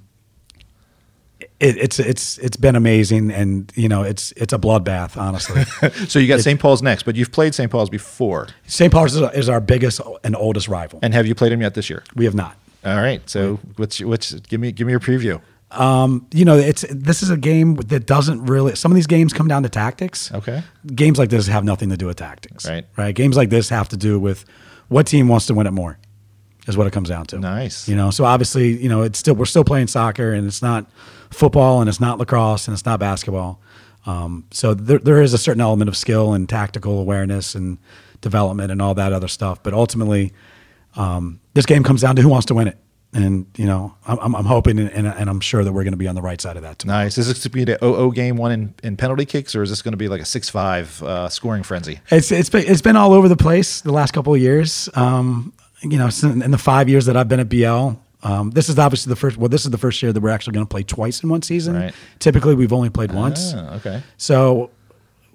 it, 1.60 1.76
it's 1.76 1.98
it's 1.98 2.38
it's 2.38 2.56
been 2.56 2.76
amazing, 2.76 3.30
and 3.30 3.72
you 3.74 3.88
know 3.88 4.02
it's 4.02 4.32
it's 4.32 4.52
a 4.52 4.58
bloodbath, 4.58 5.16
honestly. 5.16 5.64
So 6.08 6.18
you 6.18 6.28
got 6.28 6.40
St. 6.40 6.58
Paul's 6.60 6.82
next, 6.82 7.02
but 7.02 7.16
you've 7.16 7.32
played 7.32 7.54
St. 7.54 7.70
Paul's 7.70 7.90
before. 7.90 8.48
St. 8.66 8.92
Paul's 8.92 9.14
is, 9.14 9.22
is 9.34 9.48
our 9.48 9.60
biggest 9.60 10.00
and 10.24 10.36
oldest 10.36 10.68
rival. 10.68 11.00
And 11.02 11.12
have 11.14 11.26
you 11.26 11.34
played 11.34 11.52
him 11.52 11.60
yet 11.60 11.74
this 11.74 11.90
year? 11.90 12.04
We 12.14 12.24
have 12.24 12.34
not. 12.34 12.56
All 12.84 12.96
right. 12.96 13.20
So 13.28 13.58
what's 13.76 14.00
what's 14.00 14.34
give 14.34 14.60
me 14.60 14.72
give 14.72 14.86
me 14.86 14.92
your 14.92 15.00
preview. 15.00 15.40
Um, 15.70 16.26
You 16.32 16.44
know, 16.44 16.56
it's 16.56 16.84
this 16.90 17.22
is 17.22 17.30
a 17.30 17.36
game 17.36 17.74
that 17.76 18.06
doesn't 18.06 18.46
really. 18.46 18.74
Some 18.76 18.92
of 18.92 18.96
these 18.96 19.06
games 19.08 19.32
come 19.32 19.48
down 19.48 19.62
to 19.64 19.68
tactics. 19.68 20.32
Okay. 20.32 20.62
Games 20.94 21.18
like 21.18 21.28
this 21.30 21.46
have 21.48 21.64
nothing 21.64 21.90
to 21.90 21.96
do 21.96 22.06
with 22.06 22.16
tactics. 22.16 22.66
Right. 22.68 22.86
Right. 22.96 23.14
Games 23.14 23.36
like 23.36 23.50
this 23.50 23.68
have 23.68 23.88
to 23.90 23.96
do 23.96 24.18
with 24.20 24.44
what 24.88 25.06
team 25.06 25.28
wants 25.28 25.46
to 25.46 25.54
win 25.54 25.66
it 25.66 25.72
more. 25.72 25.98
Is 26.68 26.76
what 26.76 26.86
it 26.86 26.92
comes 26.92 27.08
down 27.08 27.24
to. 27.26 27.38
Nice. 27.38 27.88
You 27.88 27.96
know, 27.96 28.10
so 28.10 28.24
obviously, 28.24 28.76
you 28.80 28.88
know, 28.88 29.02
it's 29.02 29.18
still 29.18 29.34
we're 29.34 29.46
still 29.46 29.64
playing 29.64 29.86
soccer, 29.86 30.32
and 30.32 30.46
it's 30.46 30.62
not 30.62 30.86
football, 31.30 31.80
and 31.80 31.88
it's 31.88 32.00
not 32.00 32.18
lacrosse, 32.18 32.68
and 32.68 32.74
it's 32.74 32.84
not 32.84 33.00
basketball. 33.00 33.60
Um, 34.06 34.44
so 34.50 34.74
there, 34.74 34.98
there 34.98 35.22
is 35.22 35.34
a 35.34 35.38
certain 35.38 35.60
element 35.60 35.88
of 35.88 35.96
skill 35.96 36.32
and 36.32 36.48
tactical 36.48 36.98
awareness 37.00 37.54
and 37.54 37.78
development 38.20 38.70
and 38.72 38.80
all 38.80 38.94
that 38.94 39.12
other 39.12 39.28
stuff. 39.28 39.62
But 39.62 39.74
ultimately, 39.74 40.32
um, 40.96 41.40
this 41.54 41.66
game 41.66 41.82
comes 41.82 42.02
down 42.02 42.16
to 42.16 42.22
who 42.22 42.28
wants 42.28 42.46
to 42.46 42.54
win 42.54 42.68
it. 42.68 42.78
And 43.14 43.46
you 43.56 43.64
know, 43.64 43.94
I'm, 44.06 44.18
I'm- 44.18 44.34
I'm 44.36 44.44
hoping 44.44 44.78
and, 44.78 45.06
and, 45.06 45.30
I'm 45.30 45.40
sure 45.40 45.64
that 45.64 45.72
we're 45.72 45.82
going 45.82 45.92
to 45.94 45.98
be 45.98 46.08
on 46.08 46.14
the 46.14 46.20
right 46.20 46.38
side 46.38 46.56
of 46.56 46.62
that 46.62 46.78
tomorrow. 46.78 47.04
Nice. 47.04 47.16
Is 47.16 47.26
this 47.28 47.38
going 47.38 47.42
to 47.42 47.50
be 47.50 47.64
the 47.64 47.78
0 47.80 48.10
game 48.10 48.36
one 48.36 48.52
in, 48.52 48.74
in 48.82 48.96
penalty 48.98 49.24
kicks, 49.24 49.54
or 49.54 49.62
is 49.62 49.70
this 49.70 49.80
going 49.80 49.92
to 49.92 49.96
be 49.98 50.08
like 50.08 50.20
a 50.20 50.26
6 50.26 50.48
5 50.50 51.02
uh, 51.02 51.28
scoring 51.30 51.62
frenzy? 51.62 52.00
It's 52.10 52.30
it's 52.30 52.50
been 52.50 52.64
it's 52.66 52.82
been 52.82 52.96
all 52.96 53.14
over 53.14 53.26
the 53.26 53.36
place 53.36 53.80
the 53.80 53.92
last 53.92 54.12
couple 54.12 54.34
of 54.34 54.40
years. 54.40 54.90
Um, 54.94 55.54
you 55.82 55.98
know, 55.98 56.08
in 56.22 56.50
the 56.50 56.58
five 56.58 56.88
years 56.88 57.06
that 57.06 57.16
I've 57.16 57.28
been 57.28 57.40
at 57.40 57.48
BL, 57.48 57.98
um, 58.22 58.50
this 58.50 58.68
is 58.68 58.78
obviously 58.78 59.10
the 59.10 59.16
first. 59.16 59.36
Well, 59.36 59.48
this 59.48 59.64
is 59.64 59.70
the 59.70 59.78
first 59.78 60.02
year 60.02 60.12
that 60.12 60.20
we're 60.20 60.30
actually 60.30 60.54
going 60.54 60.66
to 60.66 60.70
play 60.70 60.82
twice 60.82 61.22
in 61.22 61.28
one 61.28 61.42
season. 61.42 61.76
Right. 61.76 61.94
Typically, 62.18 62.54
we've 62.54 62.72
only 62.72 62.90
played 62.90 63.12
once. 63.12 63.52
Ah, 63.54 63.76
okay. 63.76 64.02
So 64.16 64.70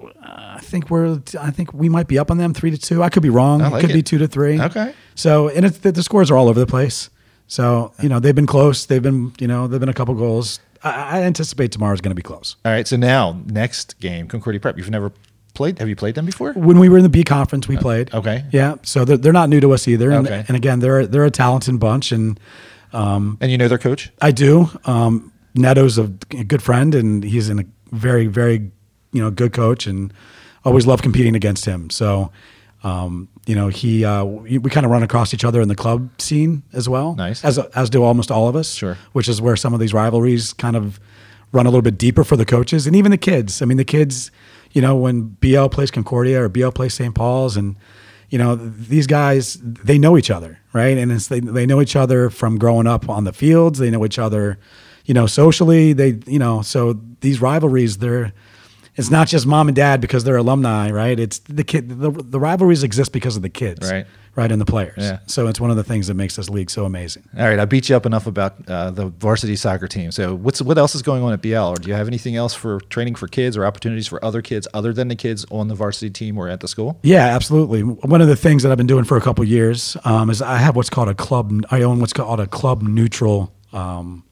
uh, 0.02 0.08
I 0.22 0.60
think 0.62 0.90
we're. 0.90 1.22
I 1.40 1.52
think 1.52 1.74
we 1.74 1.88
might 1.88 2.08
be 2.08 2.20
up 2.20 2.30
on 2.30 2.38
them 2.38 2.54
three 2.54 2.72
to 2.72 2.78
two. 2.78 3.02
I 3.02 3.10
could 3.10 3.24
be 3.24 3.30
wrong. 3.30 3.62
I 3.62 3.78
it 3.78 3.82
could 3.82 3.92
it. 3.92 3.94
be 3.94 4.04
two 4.04 4.18
to 4.18 4.28
three. 4.28 4.60
Okay. 4.60 4.94
So 5.16 5.48
and 5.48 5.66
it's 5.66 5.78
the, 5.80 5.92
the 5.94 6.04
scores 6.04 6.30
are 6.30 6.36
all 6.36 6.50
over 6.50 6.60
the 6.60 6.68
place. 6.68 7.10
So 7.48 7.94
you 8.02 8.10
know 8.10 8.20
they've 8.20 8.36
been 8.36 8.48
close. 8.48 8.86
They've 8.86 9.02
been 9.02 9.34
you 9.40 9.48
know 9.48 9.68
they've 9.68 9.80
been 9.80 9.90
a 9.90 9.94
couple 9.94 10.14
goals. 10.16 10.60
I, 10.84 11.20
I 11.20 11.22
anticipate 11.24 11.72
tomorrow's 11.72 12.02
going 12.02 12.12
to 12.12 12.16
be 12.16 12.22
close. 12.22 12.58
All 12.66 12.72
right. 12.72 12.86
So 12.86 12.98
now, 12.98 13.40
next 13.46 13.98
game, 14.02 14.28
Concordia 14.28 14.60
Prep. 14.60 14.78
You've 14.78 14.90
never 14.90 15.14
played? 15.54 15.80
Have 15.80 15.90
you 15.90 15.96
played 15.96 16.16
them 16.16 16.26
before? 16.26 16.54
When 16.54 16.80
we 16.80 16.90
were 16.90 16.98
in 16.98 17.04
the 17.04 17.10
B 17.10 17.24
conference, 17.24 17.68
we 17.68 17.78
played. 17.78 18.14
okay. 18.14 18.46
Yeah. 18.52 18.76
So 18.84 19.06
they're, 19.06 19.18
they're 19.18 19.34
not 19.34 19.50
new 19.50 19.60
to 19.60 19.72
us 19.74 19.88
either. 19.88 20.12
And, 20.12 20.28
Okay. 20.28 20.44
and 20.48 20.58
again, 20.58 20.80
they're 20.80 21.06
they're 21.08 21.26
a 21.26 21.32
talented 21.32 21.80
bunch, 21.80 22.12
and 22.12 22.40
And 22.92 23.52
you 23.52 23.58
know 23.58 23.68
their 23.68 23.78
coach? 23.78 24.12
I 24.22 24.32
do. 24.32 24.70
Um, 24.86 25.32
Neto's 25.56 25.98
a 25.98 26.08
good 26.08 26.62
friend, 26.62 26.96
and 26.96 27.24
he's 27.24 27.50
in 27.50 27.60
a 27.60 27.66
very 27.92 28.28
very 28.28 28.72
you 29.12 29.22
know 29.22 29.30
good 29.32 29.54
coach, 29.54 29.86
and 29.88 30.12
always 30.66 30.86
love 30.88 31.02
competing 31.02 31.36
against 31.36 31.66
him. 31.66 31.90
So. 31.90 32.32
Um, 32.86 33.30
you 33.46 33.56
know, 33.56 33.70
he 33.70 34.04
uh, 34.04 34.26
we, 34.26 34.58
we 34.58 34.70
kind 34.70 34.86
of 34.86 34.92
run 34.92 35.04
across 35.04 35.34
each 35.34 35.46
other 35.46 35.62
in 35.62 35.70
the 35.70 35.76
club 35.76 36.10
scene 36.22 36.64
as 36.74 36.90
well. 36.90 37.16
Nice. 37.16 37.42
as 37.46 37.58
as 37.58 37.90
do 37.90 38.04
almost 38.04 38.30
all 38.30 38.50
of 38.50 38.58
us. 38.58 38.74
Sure. 38.74 38.98
which 39.14 39.30
is 39.30 39.42
where 39.42 39.56
some 39.56 39.74
of 39.74 39.80
these 39.80 39.94
rivalries 39.94 40.52
kind 40.52 40.76
of 40.76 41.00
run 41.54 41.66
a 41.66 41.70
little 41.70 41.82
bit 41.82 41.98
deeper 41.98 42.26
for 42.26 42.36
the 42.36 42.44
coaches 42.44 42.86
and 42.86 42.94
even 42.94 43.10
the 43.12 43.18
kids. 43.18 43.62
I 43.62 43.66
mean, 43.66 43.78
the 43.78 43.86
kids, 43.86 44.32
you 44.74 44.82
know, 44.82 44.96
when 44.96 45.38
BL 45.40 45.68
plays 45.68 45.92
Concordia 45.92 46.44
or 46.44 46.50
BL 46.50 46.70
plays 46.70 46.94
St. 46.94 47.16
Paul's, 47.16 47.56
and 47.56 47.76
you 48.30 48.38
know, 48.38 48.56
these 48.56 49.08
guys 49.08 49.58
they 49.62 49.98
know 49.98 50.18
each 50.18 50.32
other, 50.32 50.60
right? 50.74 50.98
And 50.98 51.12
they 51.12 51.40
they 51.40 51.66
know 51.66 51.82
each 51.82 51.96
other 51.96 52.30
from 52.30 52.58
growing 52.58 52.88
up 52.88 53.08
on 53.08 53.24
the 53.24 53.34
fields. 53.34 53.80
They 53.80 53.92
know 53.92 54.04
each 54.04 54.20
other, 54.20 54.60
you 55.06 55.14
know, 55.14 55.28
socially. 55.28 55.94
They 55.94 56.20
you 56.26 56.40
know, 56.40 56.62
so 56.62 57.00
these 57.22 57.40
rivalries 57.40 58.00
they're. 58.00 58.34
It's 58.96 59.10
not 59.10 59.28
just 59.28 59.48
mom 59.48 59.68
and 59.70 59.76
dad 59.76 60.02
because 60.02 60.24
they're 60.24 60.38
alumni, 60.38 60.92
right? 60.92 61.20
It's 61.20 61.40
the 61.40 61.64
kid. 61.64 61.90
The, 62.00 62.12
the 62.12 62.40
rivalries 62.40 62.84
exist 62.84 63.12
because 63.12 63.36
of 63.36 63.42
the 63.42 63.50
kids, 63.50 63.90
Right. 63.92 64.06
Right, 64.36 64.52
and 64.52 64.60
the 64.60 64.66
players. 64.66 64.96
Yeah. 64.98 65.20
So 65.28 65.46
it's 65.46 65.60
one 65.60 65.70
of 65.70 65.78
the 65.78 65.84
things 65.84 66.08
that 66.08 66.16
makes 66.16 66.38
this 66.38 66.50
league 66.50 66.72
so 66.72 66.86
amazing. 66.86 67.22
All 67.38 67.48
right, 67.48 67.60
I 67.60 67.66
beat 67.66 67.90
you 67.90 67.96
up 67.96 68.08
enough 68.08 68.26
about 68.26 68.56
uh, 68.68 68.90
the 68.90 69.06
varsity 69.06 69.56
soccer 69.56 69.88
team. 69.88 70.12
So, 70.12 70.34
what's 70.34 70.60
what 70.60 70.76
else 70.80 70.96
is 70.96 71.04
going 71.04 71.22
on 71.22 71.34
at 71.34 71.42
BL? 71.44 71.56
Or 71.56 71.76
do 71.76 71.88
you 71.88 71.94
have 71.94 72.08
anything 72.08 72.36
else 72.36 72.56
for 72.56 72.80
training 72.90 73.14
for 73.14 73.28
kids 73.28 73.56
or 73.56 73.64
opportunities 73.64 74.08
for 74.08 74.24
other 74.26 74.42
kids 74.42 74.68
other 74.74 74.92
than 74.92 75.08
the 75.08 75.16
kids 75.16 75.46
on 75.52 75.68
the 75.68 75.76
varsity 75.76 76.10
team 76.10 76.36
or 76.40 76.50
at 76.50 76.62
the 76.62 76.68
school? 76.68 77.00
Yeah, 77.04 77.28
absolutely. 77.28 77.82
One 77.84 78.22
of 78.22 78.28
the 78.28 78.36
things 78.36 78.64
that 78.64 78.72
I've 78.72 78.78
been 78.80 78.88
doing 78.88 79.04
for 79.04 79.18
a 79.18 79.22
couple 79.22 79.44
of 79.44 79.50
years 79.50 79.96
um, 80.04 80.32
is 80.32 80.42
I 80.42 80.58
have 80.58 80.76
what's 80.76 80.90
called 80.90 81.10
a 81.10 81.16
club. 81.16 81.54
I 81.70 81.84
own 81.84 82.00
what's 82.00 82.14
called 82.14 82.40
a 82.40 82.48
club 82.48 82.82
neutral 82.82 83.54
um, 83.72 84.24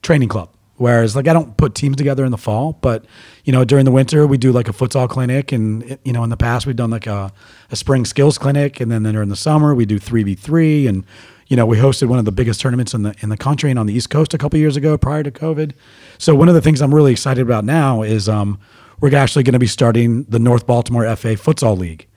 training 0.00 0.30
club. 0.30 0.54
Whereas, 0.76 1.14
like, 1.14 1.28
I 1.28 1.32
don't 1.32 1.56
put 1.56 1.74
teams 1.76 1.96
together 1.96 2.24
in 2.24 2.32
the 2.32 2.38
fall, 2.38 2.78
but 2.80 3.04
you 3.44 3.52
know, 3.52 3.64
during 3.64 3.84
the 3.84 3.92
winter 3.92 4.26
we 4.26 4.38
do 4.38 4.50
like 4.50 4.68
a 4.68 4.72
futsal 4.72 5.08
clinic, 5.08 5.52
and 5.52 5.98
you 6.04 6.12
know, 6.12 6.24
in 6.24 6.30
the 6.30 6.36
past 6.36 6.66
we've 6.66 6.74
done 6.74 6.90
like 6.90 7.06
a, 7.06 7.32
a 7.70 7.76
spring 7.76 8.04
skills 8.04 8.38
clinic, 8.38 8.80
and 8.80 8.90
then 8.90 9.04
then 9.04 9.14
during 9.14 9.28
the 9.28 9.36
summer 9.36 9.74
we 9.74 9.86
do 9.86 9.98
three 9.98 10.24
v 10.24 10.34
three, 10.34 10.86
and 10.86 11.04
you 11.46 11.56
know, 11.56 11.66
we 11.66 11.76
hosted 11.76 12.08
one 12.08 12.18
of 12.18 12.24
the 12.24 12.32
biggest 12.32 12.60
tournaments 12.60 12.92
in 12.94 13.02
the 13.02 13.14
in 13.20 13.28
the 13.28 13.36
country 13.36 13.70
and 13.70 13.78
on 13.78 13.86
the 13.86 13.94
East 13.94 14.10
Coast 14.10 14.34
a 14.34 14.38
couple 14.38 14.58
years 14.58 14.76
ago 14.76 14.98
prior 14.98 15.22
to 15.22 15.30
COVID. 15.30 15.72
So 16.18 16.34
one 16.34 16.48
of 16.48 16.54
the 16.54 16.60
things 16.60 16.82
I'm 16.82 16.94
really 16.94 17.12
excited 17.12 17.42
about 17.42 17.64
now 17.64 18.02
is 18.02 18.28
um, 18.28 18.58
we're 19.00 19.14
actually 19.14 19.44
going 19.44 19.52
to 19.52 19.58
be 19.60 19.66
starting 19.66 20.24
the 20.24 20.38
North 20.38 20.66
Baltimore 20.66 21.04
FA 21.16 21.36
Futsal 21.36 21.78
League. 21.78 22.08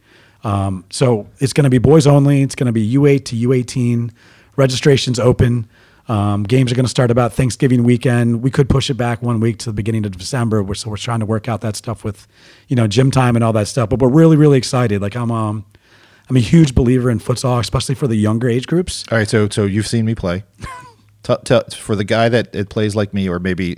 Um, 0.43 0.85
so 0.89 1.27
it's 1.39 1.53
going 1.53 1.65
to 1.65 1.69
be 1.69 1.77
boys 1.77 2.07
only. 2.07 2.41
It's 2.41 2.55
going 2.55 2.67
to 2.67 2.71
be 2.71 2.95
U8 2.95 3.25
to 3.25 3.35
U18. 3.35 4.11
Registration's 4.55 5.19
open. 5.19 5.67
Um, 6.07 6.43
games 6.43 6.71
are 6.71 6.75
going 6.75 6.85
to 6.85 6.89
start 6.89 7.11
about 7.11 7.33
Thanksgiving 7.33 7.83
weekend. 7.83 8.41
We 8.41 8.49
could 8.49 8.69
push 8.69 8.89
it 8.89 8.93
back 8.93 9.21
one 9.21 9.39
week 9.39 9.57
to 9.59 9.65
the 9.65 9.73
beginning 9.73 10.05
of 10.05 10.17
December. 10.17 10.63
We're, 10.63 10.75
so 10.75 10.89
we're 10.89 10.97
trying 10.97 11.19
to 11.19 11.25
work 11.25 11.49
out 11.49 11.61
that 11.61 11.75
stuff 11.75 12.03
with, 12.03 12.27
you 12.69 12.75
know, 12.75 12.87
gym 12.87 13.11
time 13.11 13.35
and 13.35 13.43
all 13.43 13.53
that 13.53 13.67
stuff. 13.67 13.89
But 13.89 13.99
we're 13.99 14.09
really, 14.09 14.37
really 14.37 14.57
excited. 14.57 15.01
Like 15.01 15.15
I'm, 15.15 15.31
um, 15.31 15.65
I'm 16.29 16.35
a 16.35 16.41
huge 16.41 16.75
believer 16.75 17.09
in 17.09 17.19
futsal, 17.19 17.59
especially 17.59 17.95
for 17.95 18.07
the 18.07 18.15
younger 18.15 18.49
age 18.49 18.67
groups. 18.67 19.05
All 19.11 19.17
right, 19.17 19.27
so 19.27 19.47
so 19.49 19.65
you've 19.65 19.87
seen 19.87 20.05
me 20.05 20.15
play. 20.15 20.43
Tell 21.23 21.37
tell 21.39 21.63
for 21.69 21.95
the 21.95 22.03
guy 22.03 22.29
that 22.29 22.53
it 22.53 22.69
plays 22.69 22.95
like 22.95 23.13
me, 23.13 23.29
or 23.29 23.39
maybe 23.39 23.77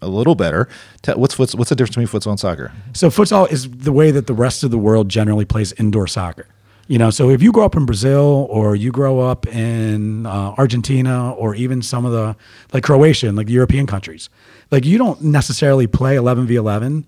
a 0.00 0.08
little 0.08 0.34
better. 0.34 0.68
Tell, 1.02 1.16
what's 1.16 1.38
what's 1.38 1.54
what's 1.54 1.68
the 1.68 1.76
difference 1.76 1.96
between 1.96 2.08
futsal 2.08 2.30
and 2.30 2.40
soccer? 2.40 2.72
So 2.94 3.08
futsal 3.10 3.50
is 3.50 3.70
the 3.70 3.92
way 3.92 4.10
that 4.10 4.26
the 4.26 4.34
rest 4.34 4.64
of 4.64 4.70
the 4.70 4.78
world 4.78 5.08
generally 5.08 5.44
plays 5.44 5.72
indoor 5.72 6.06
soccer. 6.06 6.46
You 6.86 6.98
know, 6.98 7.10
so 7.10 7.30
if 7.30 7.42
you 7.42 7.50
grow 7.50 7.64
up 7.64 7.76
in 7.76 7.86
Brazil 7.86 8.46
or 8.50 8.76
you 8.76 8.92
grow 8.92 9.20
up 9.20 9.46
in 9.46 10.26
uh, 10.26 10.54
Argentina 10.58 11.32
or 11.32 11.54
even 11.54 11.80
some 11.80 12.04
of 12.04 12.12
the 12.12 12.36
like 12.72 12.84
Croatia 12.84 13.32
like 13.32 13.46
the 13.46 13.52
European 13.52 13.86
countries, 13.86 14.28
like 14.70 14.84
you 14.84 14.98
don't 14.98 15.22
necessarily 15.22 15.86
play 15.86 16.16
11 16.16 16.46
v 16.46 16.56
11 16.56 17.06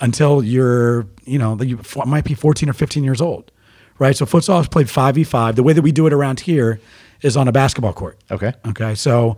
until 0.00 0.44
you're, 0.44 1.06
you 1.24 1.38
know, 1.38 1.60
you 1.60 1.80
might 2.04 2.24
be 2.24 2.34
14 2.34 2.68
or 2.68 2.72
15 2.72 3.02
years 3.02 3.20
old, 3.20 3.50
right? 3.98 4.16
So 4.16 4.26
futsal 4.26 4.60
is 4.60 4.68
played 4.68 4.88
5 4.88 5.14
v 5.16 5.24
5. 5.24 5.56
The 5.56 5.62
way 5.62 5.72
that 5.72 5.82
we 5.82 5.90
do 5.90 6.06
it 6.06 6.12
around 6.12 6.40
here 6.40 6.80
is 7.22 7.36
on 7.36 7.48
a 7.48 7.52
basketball 7.52 7.92
court. 7.92 8.18
Okay. 8.30 8.52
Okay. 8.66 8.94
So 8.94 9.36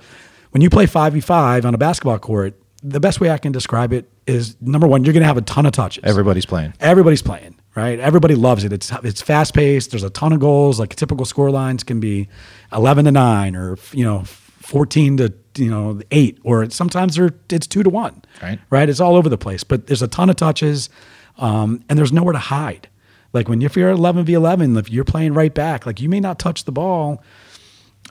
when 0.51 0.63
you 0.63 0.71
play 0.71 0.87
5v5 0.87 1.65
on 1.65 1.75
a 1.75 1.79
basketball 1.79 2.19
court, 2.19 2.55
the 2.83 3.01
best 3.01 3.21
way 3.21 3.31
I 3.31 3.39
can 3.39 3.53
describe 3.53 3.93
it 3.93 4.11
is 4.27 4.57
number 4.61 4.87
one, 4.87 5.05
you're 5.05 5.13
going 5.13 5.23
to 5.23 5.27
have 5.27 5.37
a 5.37 5.43
ton 5.43 5.67
of 5.67 5.73
touches. 5.73 6.05
Everybody's 6.05 6.47
playing. 6.47 6.75
Everybody's 6.81 7.23
playing, 7.23 7.58
right? 7.79 8.01
Everybody 8.01 8.35
loves 8.35 8.65
it. 8.65 8.73
It's 8.73 8.91
it's 9.05 9.23
fast 9.23 9.55
paced. 9.55 9.93
There's 9.93 10.03
a 10.03 10.11
ton 10.11 10.33
of 10.33 10.41
goals. 10.41 10.81
Like 10.81 10.97
typical 10.97 11.25
score 11.25 11.51
lines 11.51 11.85
can 11.85 12.01
be 12.01 12.29
11 12.73 13.05
to 13.05 13.13
9 13.13 13.55
or, 13.55 13.79
you 13.93 14.05
know, 14.05 14.25
14 14.25 15.17
to, 15.19 15.33
you 15.57 15.71
know, 15.71 16.01
8 16.11 16.41
or 16.43 16.69
sometimes 16.71 17.15
they're, 17.15 17.31
it's 17.49 17.69
2 17.69 17.85
to 17.85 17.91
1. 17.91 18.23
Right. 18.43 18.59
Right? 18.69 18.89
It's 18.89 18.99
all 18.99 19.15
over 19.15 19.29
the 19.29 19.39
place, 19.39 19.63
but 19.63 19.87
there's 19.87 20.03
a 20.03 20.09
ton 20.09 20.29
of 20.29 20.35
touches 20.35 20.91
um, 21.37 21.85
and 21.89 21.97
there's 21.97 22.13
nowhere 22.13 22.33
to 22.33 22.41
hide. 22.41 22.89
Like 23.33 23.49
when 23.49 23.63
if 23.63 23.77
you're 23.77 23.91
11 23.91 24.25
v 24.25 24.35
11, 24.35 24.77
if 24.77 24.91
you're 24.91 25.05
playing 25.05 25.35
right 25.35 25.55
back, 25.55 25.87
like 25.87 26.01
you 26.01 26.09
may 26.09 26.19
not 26.19 26.41
touch 26.41 26.65
the 26.65 26.73
ball, 26.73 27.23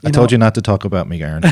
I 0.04 0.10
told 0.10 0.30
you 0.30 0.38
not 0.38 0.54
to 0.54 0.62
talk 0.62 0.84
about 0.84 1.08
me, 1.08 1.20
Aaron. 1.22 1.42
so 1.42 1.48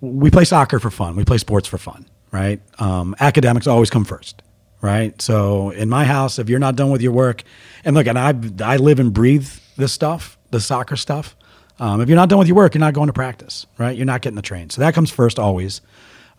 we 0.02 0.32
play 0.32 0.46
soccer 0.46 0.80
for 0.80 0.90
fun. 0.90 1.16
We 1.16 1.26
play 1.26 1.38
sports 1.38 1.68
for 1.68 1.78
fun, 1.78 2.06
right? 2.32 2.62
Um, 2.80 3.16
academics 3.20 3.68
always 3.68 3.90
come 3.90 4.06
first, 4.06 4.42
right? 4.82 5.20
So 5.22 5.70
in 5.72 5.90
my 5.90 6.06
house, 6.06 6.40
if 6.40 6.50
you're 6.50 6.60
not 6.60 6.76
done 6.76 6.90
with 6.92 7.02
your 7.02 7.12
work, 7.12 7.44
and 7.84 7.96
look, 7.96 8.08
and 8.08 8.18
I 8.18 8.34
I 8.64 8.78
live 8.78 9.00
and 9.00 9.14
breathe 9.14 9.48
this 9.78 9.94
stuff, 9.94 10.38
the 10.52 10.60
soccer 10.60 10.96
stuff. 10.96 11.36
Um, 11.80 12.02
if 12.02 12.10
you're 12.10 12.18
not 12.18 12.30
done 12.30 12.40
with 12.40 12.48
your 12.48 12.58
work, 12.58 12.74
you're 12.74 12.80
not 12.80 12.94
going 12.94 13.08
to 13.08 13.14
practice, 13.14 13.66
right? 13.78 13.96
You're 13.96 14.06
not 14.06 14.22
getting 14.22 14.36
the 14.36 14.42
train. 14.42 14.70
So 14.70 14.82
that 14.82 14.94
comes 14.94 15.10
first 15.12 15.40
always. 15.40 15.82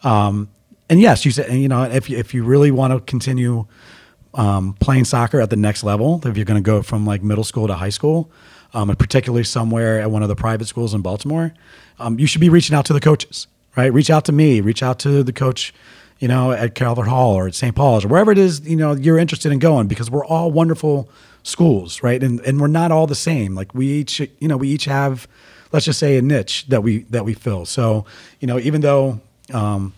Um, 0.02 0.50
and 0.90 1.00
yes, 1.00 1.24
you 1.24 1.30
said, 1.30 1.46
and, 1.48 1.62
you 1.62 1.68
know, 1.68 1.84
if 1.84 2.10
if 2.10 2.34
you 2.34 2.44
really 2.44 2.70
want 2.70 2.92
to 2.92 3.00
continue 3.00 3.66
um, 4.34 4.74
playing 4.74 5.04
soccer 5.04 5.40
at 5.40 5.50
the 5.50 5.56
next 5.56 5.82
level, 5.82 6.20
if 6.24 6.36
you're 6.36 6.44
going 6.44 6.62
to 6.62 6.66
go 6.66 6.82
from 6.82 7.06
like 7.06 7.22
middle 7.22 7.44
school 7.44 7.66
to 7.66 7.74
high 7.74 7.90
school, 7.90 8.30
um, 8.72 8.90
and 8.90 8.98
particularly 8.98 9.44
somewhere 9.44 10.00
at 10.00 10.10
one 10.10 10.22
of 10.22 10.28
the 10.28 10.36
private 10.36 10.66
schools 10.66 10.94
in 10.94 11.00
Baltimore, 11.00 11.52
um, 11.98 12.18
you 12.18 12.26
should 12.26 12.40
be 12.40 12.48
reaching 12.48 12.76
out 12.76 12.84
to 12.86 12.92
the 12.92 13.00
coaches, 13.00 13.46
right? 13.76 13.92
Reach 13.92 14.10
out 14.10 14.24
to 14.26 14.32
me, 14.32 14.60
reach 14.60 14.82
out 14.82 14.98
to 15.00 15.22
the 15.22 15.32
coach, 15.32 15.74
you 16.18 16.28
know, 16.28 16.52
at 16.52 16.74
Calvert 16.74 17.08
Hall 17.08 17.34
or 17.34 17.48
at 17.48 17.54
St. 17.54 17.74
Paul's 17.74 18.04
or 18.04 18.08
wherever 18.08 18.30
it 18.30 18.38
is, 18.38 18.60
you 18.68 18.76
know, 18.76 18.92
you're 18.92 19.18
interested 19.18 19.50
in 19.50 19.58
going 19.58 19.88
because 19.88 20.10
we're 20.10 20.24
all 20.24 20.50
wonderful 20.50 21.08
schools, 21.42 22.02
right? 22.02 22.22
And 22.22 22.40
and 22.40 22.60
we're 22.60 22.68
not 22.68 22.92
all 22.92 23.06
the 23.06 23.14
same. 23.14 23.54
Like 23.54 23.74
we 23.74 23.86
each, 23.86 24.20
you 24.20 24.48
know, 24.48 24.56
we 24.56 24.68
each 24.68 24.84
have, 24.84 25.26
let's 25.72 25.86
just 25.86 25.98
say, 25.98 26.18
a 26.18 26.22
niche 26.22 26.66
that 26.68 26.82
we 26.82 27.00
that 27.04 27.24
we 27.24 27.34
fill. 27.34 27.64
So, 27.66 28.06
you 28.40 28.46
know, 28.46 28.58
even 28.58 28.80
though. 28.80 29.20
Um, 29.52 29.94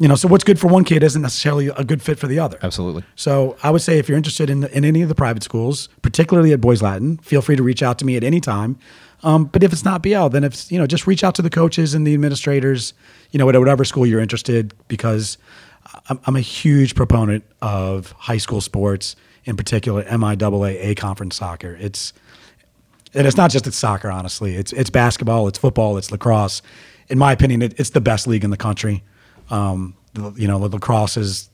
you 0.00 0.08
know, 0.08 0.14
so 0.14 0.28
what's 0.28 0.44
good 0.44 0.58
for 0.58 0.66
one 0.66 0.82
kid 0.82 1.02
isn't 1.02 1.20
necessarily 1.20 1.68
a 1.68 1.84
good 1.84 2.00
fit 2.00 2.18
for 2.18 2.26
the 2.26 2.38
other. 2.38 2.58
Absolutely. 2.62 3.04
So 3.16 3.58
I 3.62 3.70
would 3.70 3.82
say 3.82 3.98
if 3.98 4.08
you're 4.08 4.16
interested 4.16 4.48
in, 4.48 4.64
in 4.64 4.82
any 4.82 5.02
of 5.02 5.10
the 5.10 5.14
private 5.14 5.42
schools, 5.42 5.90
particularly 6.00 6.54
at 6.54 6.60
Boys 6.60 6.80
Latin, 6.80 7.18
feel 7.18 7.42
free 7.42 7.54
to 7.54 7.62
reach 7.62 7.82
out 7.82 7.98
to 7.98 8.06
me 8.06 8.16
at 8.16 8.24
any 8.24 8.40
time. 8.40 8.78
Um, 9.22 9.44
but 9.44 9.62
if 9.62 9.74
it's 9.74 9.84
not 9.84 10.02
BL, 10.02 10.28
then 10.28 10.42
if 10.42 10.72
you 10.72 10.78
know, 10.78 10.86
just 10.86 11.06
reach 11.06 11.22
out 11.22 11.34
to 11.34 11.42
the 11.42 11.50
coaches 11.50 11.92
and 11.92 12.06
the 12.06 12.14
administrators, 12.14 12.94
you 13.30 13.38
know, 13.38 13.46
at 13.50 13.56
whatever 13.56 13.84
school 13.84 14.06
you're 14.06 14.20
interested, 14.20 14.72
because 14.88 15.36
I'm, 16.08 16.18
I'm 16.24 16.34
a 16.34 16.40
huge 16.40 16.94
proponent 16.94 17.44
of 17.60 18.12
high 18.12 18.38
school 18.38 18.62
sports, 18.62 19.16
in 19.44 19.54
particular 19.54 20.02
MIAA 20.04 20.82
A 20.82 20.94
conference 20.94 21.36
soccer. 21.36 21.76
It's 21.78 22.14
and 23.12 23.26
it's 23.26 23.36
not 23.36 23.50
just 23.50 23.66
it's 23.66 23.76
soccer, 23.76 24.10
honestly. 24.10 24.56
It's 24.56 24.72
it's 24.72 24.88
basketball, 24.88 25.46
it's 25.46 25.58
football, 25.58 25.98
it's 25.98 26.10
lacrosse. 26.10 26.62
In 27.08 27.18
my 27.18 27.32
opinion, 27.32 27.60
it, 27.60 27.78
it's 27.78 27.90
the 27.90 28.00
best 28.00 28.26
league 28.26 28.44
in 28.44 28.50
the 28.50 28.56
country. 28.56 29.02
Um, 29.50 29.94
you 30.36 30.48
know, 30.48 30.58
lacrosse 30.58 31.16
is 31.16 31.50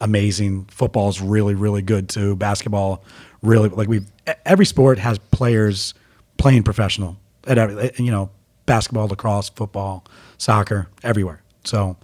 amazing. 0.00 0.64
Football's 0.66 1.20
really, 1.20 1.54
really 1.54 1.82
good 1.82 2.08
too. 2.08 2.36
Basketball, 2.36 3.04
really 3.42 3.68
like 3.68 3.88
we. 3.88 4.02
Every 4.44 4.66
sport 4.66 4.98
has 4.98 5.18
players 5.18 5.94
playing 6.36 6.62
professional 6.62 7.16
at 7.46 7.58
every. 7.58 7.90
You 7.96 8.10
know, 8.10 8.30
basketball, 8.66 9.08
lacrosse, 9.08 9.48
football, 9.50 10.04
soccer, 10.38 10.88
everywhere. 11.02 11.42
So, 11.64 11.96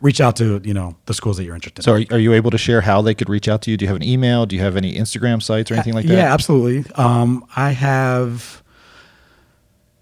reach 0.00 0.20
out 0.20 0.36
to 0.36 0.60
you 0.64 0.74
know 0.74 0.96
the 1.06 1.14
schools 1.14 1.36
that 1.38 1.44
you're 1.44 1.54
interested. 1.54 1.82
So, 1.82 1.94
in. 1.94 2.06
are, 2.10 2.16
are 2.16 2.18
you 2.18 2.32
able 2.32 2.50
to 2.50 2.58
share 2.58 2.80
how 2.80 3.02
they 3.02 3.14
could 3.14 3.28
reach 3.28 3.48
out 3.48 3.62
to 3.62 3.70
you? 3.70 3.76
Do 3.76 3.84
you 3.84 3.88
have 3.88 3.96
an 3.96 4.04
email? 4.04 4.46
Do 4.46 4.56
you 4.56 4.62
have 4.62 4.76
any 4.76 4.94
Instagram 4.94 5.42
sites 5.42 5.70
or 5.70 5.74
anything 5.74 5.94
like 5.94 6.06
that? 6.06 6.14
Yeah, 6.14 6.32
absolutely. 6.32 6.90
Um, 6.94 7.44
I 7.56 7.70
have 7.70 8.62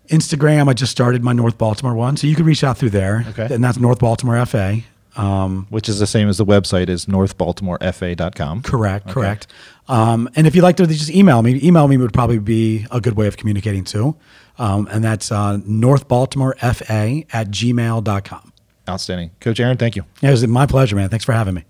Instagram. 0.08 0.68
I 0.68 0.72
just 0.74 0.92
started 0.92 1.22
my 1.22 1.32
North 1.32 1.58
Baltimore 1.58 1.94
one, 1.94 2.16
so 2.16 2.26
you 2.26 2.36
can 2.36 2.44
reach 2.44 2.62
out 2.64 2.78
through 2.78 2.90
there. 2.90 3.24
Okay. 3.30 3.52
and 3.54 3.62
that's 3.62 3.78
North 3.78 3.98
Baltimore 3.98 4.44
FA. 4.46 4.80
Um, 5.16 5.66
Which 5.70 5.88
is 5.88 6.00
the 6.00 6.08
same 6.08 6.28
as 6.28 6.38
the 6.38 6.44
website 6.44 6.88
is 6.88 7.06
northbaltimorefa.com. 7.06 8.62
correct, 8.62 9.08
correct. 9.08 9.46
Um, 9.86 10.28
and 10.34 10.46
if 10.46 10.56
you'd 10.56 10.62
like 10.62 10.76
to 10.78 10.86
just 10.88 11.10
email 11.10 11.40
me, 11.42 11.60
email 11.62 11.86
me 11.86 11.96
would 11.98 12.12
probably 12.12 12.38
be 12.40 12.86
a 12.90 13.00
good 13.00 13.16
way 13.16 13.28
of 13.28 13.36
communicating 13.36 13.84
too. 13.84 14.16
Um, 14.58 14.88
and 14.90 15.04
that's 15.04 15.30
uh, 15.30 15.58
northbaltimorefa 15.58 17.26
at 17.32 17.48
gmail.com. 17.48 18.52
Outstanding. 18.88 19.30
Coach 19.40 19.60
Aaron, 19.60 19.76
thank 19.76 19.96
you. 19.96 20.04
Yeah, 20.20 20.30
it 20.30 20.32
was 20.32 20.46
my 20.46 20.66
pleasure, 20.66 20.96
man. 20.96 21.08
Thanks 21.10 21.24
for 21.24 21.32
having 21.32 21.54
me. 21.54 21.64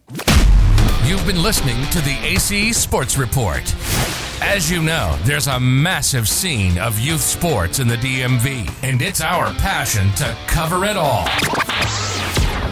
You've 1.06 1.26
been 1.26 1.42
listening 1.42 1.84
to 1.90 2.00
the 2.00 2.18
AC 2.22 2.72
Sports 2.72 3.18
Report. 3.18 3.62
As 4.46 4.70
you 4.70 4.82
know, 4.82 5.16
there's 5.22 5.46
a 5.46 5.58
massive 5.58 6.28
scene 6.28 6.76
of 6.78 7.00
youth 7.00 7.22
sports 7.22 7.78
in 7.80 7.88
the 7.88 7.96
DMV, 7.96 8.70
and 8.84 9.00
it's 9.02 9.20
our 9.22 9.52
passion 9.54 10.12
to 10.12 10.36
cover 10.46 10.84
it 10.84 10.96
all. 10.98 11.24